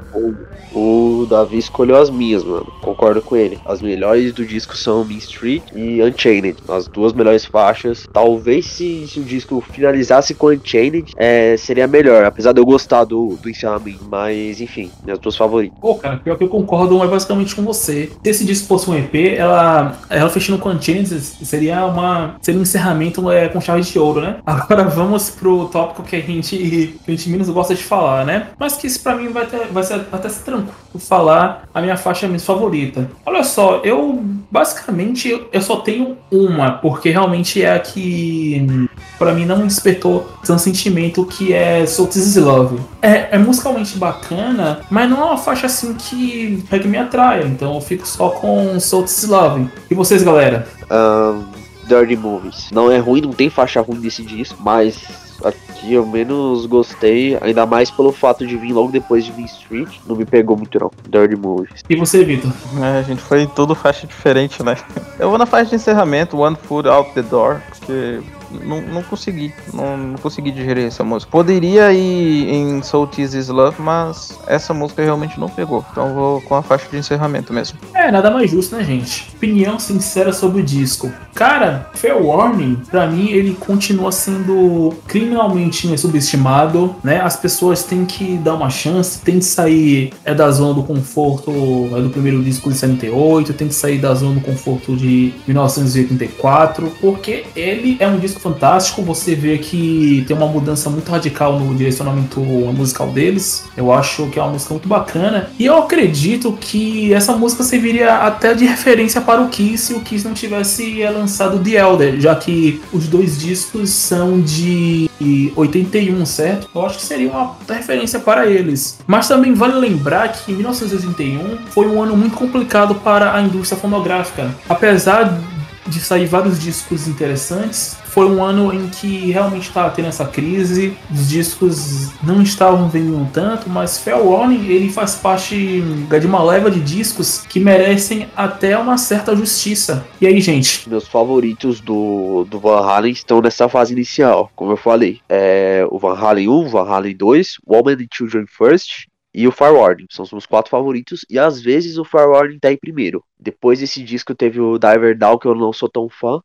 O 0.74 1.26
Davi 1.28 1.58
escolheu 1.58 1.96
as 1.96 2.08
minhas, 2.08 2.42
mano. 2.44 2.66
Concordo 2.80 3.20
com 3.20 3.36
ele. 3.36 3.58
As 3.66 3.82
melhores 3.82 4.32
do 4.32 4.44
disco 4.44 4.76
são 4.76 5.04
Mean 5.04 5.18
Street 5.18 5.62
e 5.74 6.02
Unchained. 6.02 6.56
As 6.68 6.86
duas 6.88 7.12
melhores 7.12 7.44
faixas. 7.44 8.06
Talvez 8.12 8.66
se, 8.66 9.06
se 9.06 9.20
o 9.20 9.24
disco 9.24 9.62
finalizasse 9.72 10.34
com 10.34 10.48
Unchained, 10.48 11.12
é, 11.16 11.56
seria 11.56 11.86
melhor. 11.86 12.24
Apesar 12.24 12.52
de 12.52 12.60
eu 12.60 12.64
gostar 12.64 13.04
do, 13.04 13.36
do 13.42 13.50
encerramento. 13.50 14.04
Mas, 14.10 14.60
enfim, 14.60 14.90
minhas 15.04 15.18
duas 15.18 15.36
favoritas. 15.36 15.78
Pô, 15.78 15.94
cara, 15.94 16.16
pior 16.16 16.36
que 16.36 16.44
eu 16.44 16.48
concordo 16.48 17.02
é 17.02 17.06
basicamente 17.06 17.54
com 17.54 17.62
você. 17.62 18.10
Se 18.22 18.30
esse 18.30 18.44
disco 18.44 18.66
fosse 18.66 18.88
um 18.88 18.96
EP, 18.96 19.14
ela, 19.36 19.98
ela 20.08 20.30
fechando 20.30 20.58
com 20.58 20.70
Unchained 20.70 21.08
seria 21.20 21.84
uma. 21.86 22.36
Seria 22.40 22.58
um 22.58 22.62
encerramento 22.62 22.81
é 23.30 23.48
com 23.48 23.60
chave 23.60 23.82
de 23.82 23.98
ouro, 23.98 24.20
né? 24.20 24.36
Agora 24.46 24.84
vamos 24.84 25.30
pro 25.30 25.66
tópico 25.66 26.02
que 26.02 26.16
a 26.16 26.20
gente, 26.20 26.56
que 26.56 27.00
a 27.06 27.10
gente 27.10 27.28
menos 27.28 27.48
gosta 27.48 27.74
de 27.74 27.82
falar, 27.82 28.24
né? 28.24 28.48
Mas 28.58 28.76
que 28.76 28.86
isso 28.86 29.02
pra 29.02 29.14
mim 29.14 29.28
vai, 29.28 29.46
ter, 29.46 29.66
vai 29.68 29.82
ser 29.82 30.06
até 30.12 30.28
ser 30.28 30.44
tranquilo 30.44 30.82
falar 30.98 31.64
a 31.72 31.80
minha 31.80 31.96
faixa 31.96 32.26
minha 32.26 32.38
favorita. 32.38 33.10
Olha 33.24 33.42
só, 33.44 33.80
eu 33.84 34.20
basicamente 34.50 35.46
eu 35.52 35.62
só 35.62 35.76
tenho 35.76 36.16
uma, 36.30 36.72
porque 36.72 37.10
realmente 37.10 37.62
é 37.62 37.74
a 37.74 37.78
que 37.78 38.88
para 39.18 39.32
mim 39.32 39.44
não 39.44 39.66
despertou 39.66 40.30
tanto 40.44 40.60
sentimento 40.60 41.24
que 41.24 41.52
é 41.52 41.86
So 41.86 42.06
This 42.06 42.16
Is 42.16 42.36
Love. 42.36 42.80
É, 43.00 43.34
é 43.34 43.38
musicalmente 43.38 43.96
bacana, 43.96 44.80
mas 44.90 45.08
não 45.08 45.20
é 45.20 45.24
uma 45.24 45.38
faixa 45.38 45.66
assim 45.66 45.94
que, 45.94 46.62
que 46.68 46.88
me 46.88 46.98
atrai, 46.98 47.44
então 47.44 47.74
eu 47.74 47.80
fico 47.80 48.06
só 48.06 48.30
com 48.30 48.78
So 48.78 49.02
This 49.02 49.22
Is 49.22 49.28
Love. 49.28 49.68
E 49.90 49.94
vocês, 49.94 50.22
galera? 50.22 50.66
Um, 50.90 51.61
Dirty 51.92 52.16
Movies. 52.16 52.70
Não 52.70 52.90
é 52.90 52.98
ruim, 52.98 53.20
não 53.20 53.32
tem 53.32 53.50
faixa 53.50 53.80
ruim 53.80 54.00
desse 54.00 54.22
disco, 54.22 54.56
mas 54.60 55.04
a 55.44 55.52
que 55.52 55.92
eu 55.92 56.06
menos 56.06 56.64
gostei, 56.66 57.36
ainda 57.40 57.66
mais 57.66 57.90
pelo 57.90 58.12
fato 58.12 58.46
de 58.46 58.56
vir 58.56 58.72
logo 58.72 58.92
depois 58.92 59.24
de 59.24 59.32
Vin 59.32 59.44
Street, 59.44 59.98
não 60.06 60.14
me 60.14 60.24
pegou 60.24 60.56
muito 60.56 60.78
não. 60.78 60.90
Dirty 61.08 61.36
Movies. 61.36 61.82
E 61.90 61.96
você, 61.96 62.24
Vitor? 62.24 62.52
É, 62.80 63.00
a 63.00 63.02
gente 63.02 63.20
foi 63.20 63.42
em 63.42 63.48
tudo 63.48 63.74
faixa 63.74 64.06
diferente, 64.06 64.62
né? 64.62 64.76
Eu 65.18 65.28
vou 65.28 65.38
na 65.38 65.44
faixa 65.44 65.70
de 65.70 65.76
encerramento, 65.76 66.38
One 66.38 66.56
Foot 66.56 66.88
Out 66.88 67.12
the 67.14 67.22
Door, 67.22 67.60
porque 67.68 68.20
não, 68.52 68.80
não 68.80 69.02
consegui. 69.02 69.52
Não, 69.72 69.96
não, 69.96 70.18
consegui 70.18 70.50
digerir 70.50 70.86
essa 70.86 71.04
música. 71.04 71.30
Poderia 71.30 71.92
ir 71.92 72.48
em 72.48 72.82
Soul 72.82 73.06
Teases 73.06 73.48
Love, 73.48 73.80
mas 73.80 74.38
essa 74.46 74.72
música 74.74 75.02
realmente 75.02 75.38
não 75.38 75.48
pegou. 75.48 75.84
Então 75.90 76.14
vou 76.14 76.40
com 76.42 76.54
a 76.54 76.62
faixa 76.62 76.86
de 76.90 76.96
encerramento 76.96 77.52
mesmo. 77.52 77.78
É, 77.94 78.10
nada 78.10 78.30
mais 78.30 78.50
justo, 78.50 78.76
né, 78.76 78.84
gente? 78.84 79.30
Opinião 79.36 79.78
sincera 79.78 80.32
sobre 80.32 80.60
o 80.60 80.64
disco. 80.64 81.10
Cara, 81.34 81.90
Fair 81.94 82.16
Warning, 82.16 82.82
pra 82.90 83.06
mim, 83.06 83.30
ele 83.30 83.54
continua 83.54 84.12
sendo 84.12 84.94
criminalmente 85.06 85.96
subestimado, 85.96 86.94
né? 87.02 87.20
As 87.20 87.36
pessoas 87.36 87.82
têm 87.84 88.04
que 88.04 88.36
dar 88.36 88.54
uma 88.54 88.68
chance, 88.70 89.20
tem 89.20 89.38
que 89.38 89.44
sair 89.44 90.12
é 90.24 90.34
da 90.34 90.50
zona 90.50 90.74
do 90.74 90.82
conforto 90.82 91.50
é 91.96 92.00
do 92.00 92.10
primeiro 92.10 92.42
disco 92.42 92.70
de 92.70 92.76
78, 92.76 93.52
tem 93.54 93.68
que 93.68 93.74
sair 93.74 93.98
da 93.98 94.14
zona 94.14 94.34
do 94.34 94.40
conforto 94.40 94.96
de 94.96 95.32
1984, 95.46 96.92
porque 97.00 97.44
ele 97.56 97.96
é 97.98 98.06
um 98.06 98.18
disco 98.18 98.40
fantástico. 98.42 99.02
Você 99.02 99.34
vê 99.34 99.58
que 99.58 100.24
tem 100.26 100.36
uma 100.36 100.46
mudança 100.46 100.90
muito 100.90 101.10
radical 101.10 101.58
no 101.58 101.74
direcionamento 101.74 102.40
musical 102.40 103.08
deles. 103.08 103.64
Eu 103.76 103.92
acho 103.92 104.26
que 104.28 104.38
é 104.38 104.42
uma 104.42 104.52
música 104.52 104.74
muito 104.74 104.88
bacana. 104.88 105.50
E 105.58 105.66
eu 105.66 105.76
acredito 105.76 106.52
que 106.60 107.12
essa 107.12 107.34
música 107.34 107.62
serviria 107.62 108.16
até 108.16 108.54
de 108.54 108.64
referência 108.64 109.20
para 109.20 109.40
o 109.40 109.48
Kiss 109.48 109.82
se 109.82 109.94
o 109.94 110.00
Kiss 110.00 110.24
não 110.24 110.32
tivesse 110.32 111.02
lançado 111.04 111.58
The 111.58 111.70
Elder, 111.72 112.20
já 112.20 112.34
que 112.34 112.80
os 112.92 113.08
dois 113.08 113.38
discos 113.38 113.90
são 113.90 114.40
de 114.40 115.10
81, 115.56 116.24
certo? 116.24 116.68
Eu 116.74 116.86
acho 116.86 116.98
que 116.98 117.04
seria 117.04 117.30
uma 117.30 117.56
referência 117.68 118.18
para 118.20 118.46
eles. 118.46 118.98
Mas 119.06 119.28
também 119.28 119.54
vale 119.54 119.74
lembrar 119.74 120.32
que 120.32 120.52
1981 120.52 121.58
foi 121.70 121.86
um 121.86 122.02
ano 122.02 122.16
muito 122.16 122.36
complicado 122.36 122.94
para 122.96 123.34
a 123.34 123.42
indústria 123.42 123.80
fonográfica. 123.80 124.50
Apesar 124.68 125.40
de 125.86 126.00
sair 126.00 126.26
vários 126.26 126.60
discos 126.60 127.08
interessantes. 127.08 127.96
Foi 128.04 128.26
um 128.26 128.44
ano 128.44 128.72
em 128.74 128.88
que 128.88 129.30
realmente 129.30 129.68
estava 129.68 129.90
tendo 129.90 130.08
essa 130.08 130.26
crise, 130.26 130.96
os 131.10 131.28
discos 131.28 132.10
não 132.22 132.42
estavam 132.42 132.88
vendendo 132.88 133.26
tanto, 133.32 133.70
mas 133.70 133.98
Fair 133.98 134.18
Warning 134.18 134.66
ele 134.66 134.90
faz 134.90 135.14
parte 135.14 135.80
de 135.80 136.26
uma 136.26 136.42
leva 136.42 136.70
de 136.70 136.80
discos 136.80 137.42
que 137.48 137.58
merecem 137.58 138.28
até 138.36 138.76
uma 138.76 138.98
certa 138.98 139.34
justiça. 139.34 140.06
E 140.20 140.26
aí, 140.26 140.40
gente? 140.40 140.88
Meus 140.88 141.08
favoritos 141.08 141.80
do, 141.80 142.46
do 142.50 142.58
Van 142.58 142.84
Halen 142.84 143.12
estão 143.12 143.40
nessa 143.40 143.68
fase 143.68 143.92
inicial, 143.94 144.50
como 144.54 144.72
eu 144.72 144.76
falei. 144.76 145.20
É 145.28 145.86
o 145.90 145.98
Van 145.98 146.14
Halen 146.14 146.48
1, 146.48 146.68
Van 146.68 146.88
Halen 146.88 147.16
2, 147.16 147.58
Woman 147.66 147.92
and 147.94 148.06
Children 148.12 148.44
First 148.46 149.06
e 149.34 149.48
o 149.48 149.54
Warning 149.58 150.06
São 150.10 150.24
os 150.24 150.32
meus 150.32 150.46
quatro 150.46 150.70
favoritos. 150.70 151.24
E 151.28 151.38
às 151.38 151.60
vezes 151.60 151.96
o 151.96 152.06
Warning 152.12 152.58
tá 152.58 152.72
em 152.72 152.76
primeiro. 152.76 153.24
Depois 153.38 153.80
desse 153.80 154.02
disco 154.02 154.34
teve 154.34 154.60
o 154.60 154.78
Diver 154.78 155.16
Down, 155.16 155.38
que 155.38 155.46
eu 155.46 155.54
não 155.54 155.72
sou 155.72 155.88
tão 155.88 156.08
fã. 156.08 156.40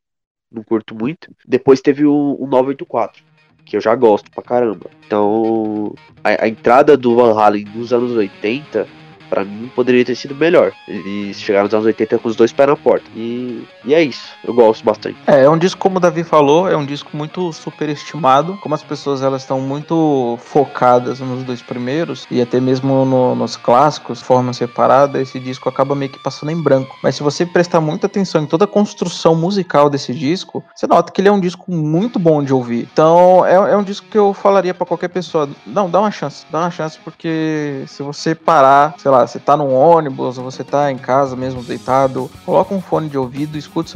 Não 0.51 0.63
curto 0.63 0.95
muito. 0.95 1.29
Depois 1.45 1.81
teve 1.81 2.05
o, 2.05 2.37
o 2.39 2.47
984, 2.47 3.21
que 3.65 3.75
eu 3.75 3.81
já 3.81 3.93
gosto 3.95 4.31
pra 4.31 4.41
caramba. 4.41 4.89
Então, 5.05 5.93
a, 6.23 6.45
a 6.45 6.47
entrada 6.47 6.95
do 6.95 7.15
Van 7.15 7.37
Halen 7.37 7.65
nos 7.65 7.91
anos 7.91 8.13
80 8.13 8.87
para 9.29 9.43
mim 9.43 9.69
poderia 9.75 10.03
ter 10.03 10.15
sido 10.15 10.35
melhor. 10.35 10.71
Eles 10.87 11.39
chegaram 11.39 11.65
nos 11.65 11.73
anos 11.73 11.85
80 11.85 12.19
com 12.19 12.27
os 12.27 12.35
dois 12.35 12.51
pés 12.51 12.69
na 12.69 12.75
porta. 12.75 13.05
E, 13.15 13.63
e 13.85 13.93
é 13.93 14.01
isso. 14.01 14.29
Eu 14.43 14.53
gosto 14.53 14.83
bastante. 14.83 15.17
É, 15.27 15.43
é 15.43 15.49
um 15.49 15.57
disco, 15.57 15.79
como 15.79 15.97
o 15.97 15.99
Davi 15.99 16.23
falou, 16.23 16.69
é 16.69 16.75
um 16.75 16.85
disco 16.85 17.15
muito 17.15 17.51
superestimado. 17.53 18.57
Como 18.61 18.75
as 18.75 18.83
pessoas 18.83 19.21
elas 19.21 19.41
estão 19.41 19.59
muito 19.59 20.37
focadas 20.41 21.19
nos 21.19 21.43
dois 21.43 21.61
primeiros 21.61 22.25
e 22.29 22.41
até 22.41 22.59
mesmo 22.59 23.05
no, 23.05 23.35
nos 23.35 23.55
clássicos, 23.55 24.21
forma 24.21 24.53
separada, 24.53 25.21
esse 25.21 25.39
disco 25.39 25.69
acaba 25.69 25.95
meio 25.95 26.11
que 26.11 26.19
passando 26.19 26.51
em 26.51 26.61
branco. 26.61 26.95
Mas 27.03 27.15
se 27.15 27.23
você 27.23 27.45
prestar 27.45 27.81
muita 27.81 28.07
atenção 28.07 28.41
em 28.41 28.45
toda 28.45 28.65
a 28.65 28.67
construção 28.67 29.35
musical 29.35 29.89
desse 29.89 30.13
disco, 30.13 30.63
você 30.75 30.87
nota 30.87 31.11
que 31.11 31.21
ele 31.21 31.27
é 31.27 31.31
um 31.31 31.39
disco 31.39 31.71
muito 31.71 32.19
bom 32.19 32.43
de 32.43 32.53
ouvir. 32.53 32.87
Então 32.91 33.45
é, 33.45 33.53
é 33.53 33.77
um 33.77 33.83
disco 33.83 34.07
que 34.07 34.17
eu 34.17 34.33
falaria 34.33 34.73
para 34.73 34.85
qualquer 34.85 35.09
pessoa: 35.09 35.49
não, 35.65 35.89
dá 35.89 35.99
uma 35.99 36.11
chance, 36.11 36.45
dá 36.49 36.59
uma 36.59 36.71
chance, 36.71 36.97
porque 37.03 37.83
se 37.87 38.03
você 38.03 38.35
parar, 38.35 38.95
sei 38.97 39.11
lá, 39.11 39.16
lá, 39.17 39.27
você 39.27 39.39
tá 39.39 39.57
num 39.57 39.73
ônibus, 39.73 40.37
você 40.37 40.63
tá 40.63 40.91
em 40.91 40.97
casa 40.97 41.35
mesmo 41.35 41.63
deitado, 41.63 42.29
coloca 42.45 42.73
um 42.73 42.81
fone 42.81 43.09
de 43.09 43.17
ouvido, 43.17 43.57
escuta 43.57 43.91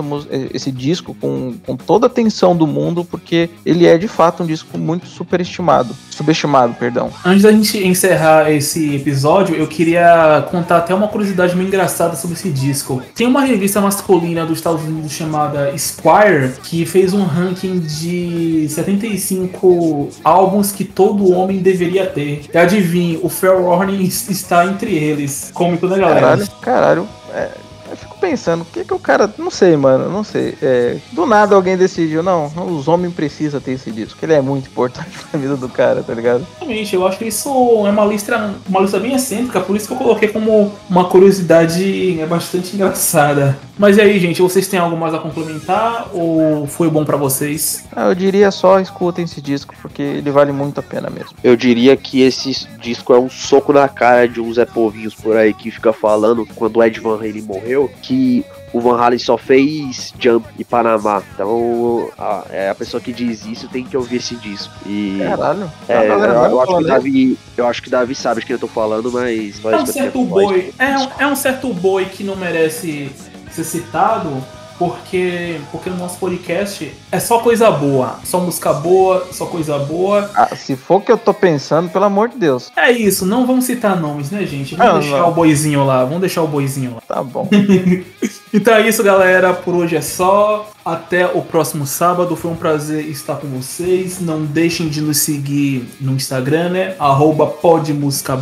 esse 0.53 0.71
disco 0.71 1.15
com, 1.19 1.55
com 1.65 1.75
toda 1.75 2.05
a 2.05 2.09
atenção 2.09 2.55
do 2.55 2.65
mundo, 2.65 3.03
porque 3.05 3.49
ele 3.65 3.85
é 3.85 3.97
de 3.97 4.07
fato 4.07 4.43
um 4.43 4.45
disco 4.45 4.77
muito 4.77 5.07
superestimado, 5.07 5.95
subestimado, 6.09 6.73
perdão. 6.75 7.11
Antes 7.25 7.43
da 7.43 7.51
gente 7.51 7.77
encerrar 7.85 8.51
esse 8.51 8.95
episódio, 8.95 9.55
eu 9.55 9.67
queria 9.67 10.45
contar 10.49 10.77
até 10.77 10.93
uma 10.93 11.07
curiosidade 11.07 11.55
meio 11.55 11.67
engraçada 11.67 12.15
sobre 12.15 12.35
esse 12.35 12.49
disco. 12.49 13.01
Tem 13.15 13.27
uma 13.27 13.41
revista 13.41 13.81
masculina 13.81 14.45
dos 14.45 14.57
Estados 14.57 14.83
Unidos 14.83 15.11
chamada 15.11 15.75
Squire 15.77 16.53
que 16.63 16.85
fez 16.85 17.13
um 17.13 17.23
ranking 17.23 17.79
de 17.79 18.67
75 18.69 20.09
álbuns 20.23 20.71
que 20.71 20.83
todo 20.83 21.31
homem 21.31 21.59
deveria 21.59 22.05
ter. 22.05 22.43
E 22.53 22.57
adivinhe, 22.57 23.19
o 23.21 23.29
Fair 23.29 23.59
Warning 23.59 24.03
está 24.03 24.65
entre 24.65 24.95
eles 24.95 25.10
deles 25.15 25.51
cômico, 25.53 25.87
né, 25.87 25.97
galera? 25.97 26.21
Caralho, 26.21 26.47
caralho. 26.61 27.09
É, 27.33 27.51
eu 27.91 27.97
fico 27.97 28.17
pensando, 28.19 28.61
o 28.61 28.65
que 28.65 28.85
que 28.85 28.93
o 28.93 28.99
cara. 28.99 29.29
Não 29.37 29.51
sei, 29.51 29.75
mano, 29.75 30.09
não 30.09 30.23
sei. 30.23 30.57
É, 30.61 30.97
do 31.11 31.25
nada 31.25 31.55
alguém 31.55 31.75
decidiu, 31.75 32.23
não, 32.23 32.47
os 32.67 32.87
homens 32.87 33.13
precisam 33.13 33.59
ter 33.59 33.73
esse 33.73 33.91
disco, 33.91 34.17
que 34.17 34.25
ele 34.25 34.33
é 34.33 34.41
muito 34.41 34.69
importante 34.69 35.11
na 35.31 35.37
vida 35.37 35.57
do 35.57 35.67
cara, 35.67 36.01
tá 36.01 36.13
ligado? 36.13 36.47
Realmente, 36.59 36.95
eu 36.95 37.05
acho 37.05 37.17
que 37.17 37.25
isso 37.25 37.49
é 37.49 37.89
uma 37.89 38.05
lista, 38.05 38.53
uma 38.67 38.79
lista 38.79 38.99
bem 38.99 39.13
excêntrica, 39.13 39.59
por 39.59 39.75
isso 39.75 39.87
que 39.87 39.93
eu 39.93 39.97
coloquei 39.97 40.29
como 40.29 40.71
uma 40.89 41.05
curiosidade 41.09 42.19
é 42.19 42.25
bastante 42.25 42.75
engraçada. 42.75 43.57
Mas 43.81 43.97
e 43.97 44.01
aí, 44.01 44.19
gente, 44.19 44.43
vocês 44.43 44.67
têm 44.67 44.79
algo 44.79 44.95
mais 44.95 45.11
a 45.11 45.17
complementar 45.17 46.07
ou 46.13 46.67
foi 46.67 46.87
bom 46.87 47.03
para 47.03 47.17
vocês? 47.17 47.83
Ah, 47.91 48.09
eu 48.09 48.13
diria 48.13 48.51
só 48.51 48.79
escutem 48.79 49.25
esse 49.25 49.41
disco, 49.41 49.73
porque 49.81 50.03
ele 50.03 50.29
vale 50.29 50.51
muito 50.51 50.79
a 50.79 50.83
pena 50.83 51.09
mesmo. 51.09 51.31
Eu 51.43 51.55
diria 51.55 51.97
que 51.97 52.21
esse 52.21 52.67
disco 52.79 53.11
é 53.11 53.19
um 53.19 53.27
soco 53.27 53.73
na 53.73 53.89
cara 53.89 54.27
de 54.27 54.39
uns 54.39 54.57
Zé 54.57 54.67
Povinhos 54.67 55.15
por 55.15 55.35
aí 55.35 55.51
que 55.51 55.71
fica 55.71 55.91
falando 55.91 56.45
quando 56.53 56.77
o 56.77 56.83
Ed 56.83 56.99
Van 56.99 57.15
Halen 57.15 57.41
morreu, 57.41 57.89
que 58.03 58.45
o 58.71 58.79
Van 58.79 59.01
Halen 59.01 59.17
só 59.17 59.35
fez 59.35 60.13
Jump 60.19 60.47
e 60.59 60.63
Panamá. 60.63 61.23
Então 61.33 62.07
a, 62.19 62.45
é, 62.51 62.69
a 62.69 62.75
pessoa 62.75 63.01
que 63.01 63.11
diz 63.11 63.47
isso 63.47 63.67
tem 63.67 63.83
que 63.83 63.97
ouvir 63.97 64.17
esse 64.17 64.35
disco. 64.35 64.71
E, 64.85 65.21
Caralho. 65.27 65.71
É, 65.89 66.07
eu, 66.07 66.19
eu, 66.19 66.61
acho 66.61 66.77
que 66.77 66.83
Davi, 66.83 67.39
eu 67.57 67.67
acho 67.67 67.81
que 67.81 67.89
Davi 67.89 68.13
sabe 68.13 68.41
de 68.41 68.45
quem 68.45 68.53
eu 68.53 68.59
tô 68.59 68.67
falando, 68.67 69.11
mas. 69.11 69.59
É 69.65 69.75
um 69.77 69.85
certo 69.87 70.23
boi. 70.23 70.71
É 70.77 70.99
um, 70.99 71.07
é 71.17 71.25
um 71.25 71.35
certo 71.35 71.73
boi 71.73 72.05
que 72.05 72.23
não 72.23 72.35
merece 72.35 73.09
ser 73.55 73.63
citado, 73.63 74.43
porque, 74.81 75.61
porque 75.71 75.91
no 75.91 75.97
nosso 75.97 76.17
podcast 76.17 76.91
é 77.11 77.19
só 77.19 77.37
coisa 77.39 77.69
boa. 77.69 78.19
Só 78.23 78.39
música 78.39 78.73
boa, 78.73 79.27
só 79.31 79.45
coisa 79.45 79.77
boa. 79.77 80.31
Ah, 80.33 80.55
se 80.55 80.75
for 80.75 80.95
o 80.95 81.01
que 81.01 81.11
eu 81.11 81.19
tô 81.19 81.33
pensando, 81.35 81.89
pelo 81.89 82.05
amor 82.05 82.29
de 82.29 82.37
Deus. 82.37 82.71
É 82.75 82.91
isso, 82.91 83.25
não 83.25 83.45
vamos 83.45 83.65
citar 83.65 83.99
nomes, 83.99 84.31
né, 84.31 84.43
gente? 84.45 84.75
Vamos 84.75 84.93
não, 84.93 84.99
deixar 84.99 85.19
não. 85.19 85.29
o 85.29 85.33
boizinho 85.33 85.85
lá, 85.85 86.03
vamos 86.03 86.21
deixar 86.21 86.41
o 86.41 86.47
boizinho 86.47 86.95
lá. 86.95 87.01
Tá 87.07 87.23
bom. 87.23 87.47
então 88.53 88.73
é 88.73 88.87
isso, 88.87 89.03
galera. 89.03 89.53
Por 89.53 89.75
hoje 89.75 89.95
é 89.95 90.01
só. 90.01 90.69
Até 90.83 91.25
o 91.27 91.41
próximo 91.41 91.85
sábado. 91.85 92.35
Foi 92.35 92.51
um 92.51 92.55
prazer 92.55 93.05
estar 93.05 93.35
com 93.35 93.47
vocês. 93.47 94.19
Não 94.19 94.43
deixem 94.43 94.89
de 94.89 94.99
nos 94.99 95.19
seguir 95.19 95.87
no 95.99 96.13
Instagram, 96.13 96.69
né? 96.69 96.95
Arroba 96.99 97.45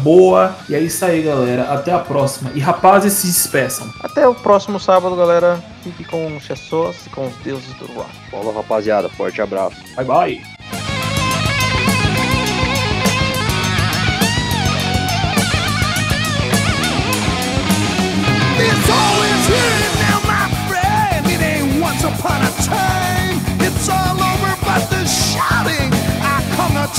Boa. 0.04 0.56
E 0.70 0.76
é 0.76 0.80
isso 0.80 1.04
aí, 1.06 1.22
galera. 1.22 1.72
Até 1.74 1.92
a 1.92 2.00
próxima. 2.00 2.52
E 2.56 2.60
rapazes, 2.60 3.14
se 3.14 3.28
despeçam. 3.28 3.88
Até 4.02 4.28
o 4.28 4.34
próximo 4.34 4.80
sábado, 4.80 5.16
galera. 5.16 5.62
Fique 5.84 6.04
com 6.06 6.36
o 6.36 6.40
Chessós 6.40 7.06
e 7.06 7.10
com 7.10 7.28
os 7.28 7.36
deuses 7.44 7.74
do 7.76 8.00
ar. 8.00 8.10
Falou, 8.32 8.54
rapaziada. 8.54 9.10
Forte 9.10 9.42
abraço. 9.42 9.78
Bye, 9.96 10.06
bye. 10.06 10.59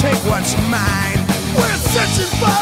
take 0.01 0.17
what's 0.25 0.57
mine. 0.71 1.27
We're 1.55 1.77
searching 1.77 2.39
for. 2.39 2.60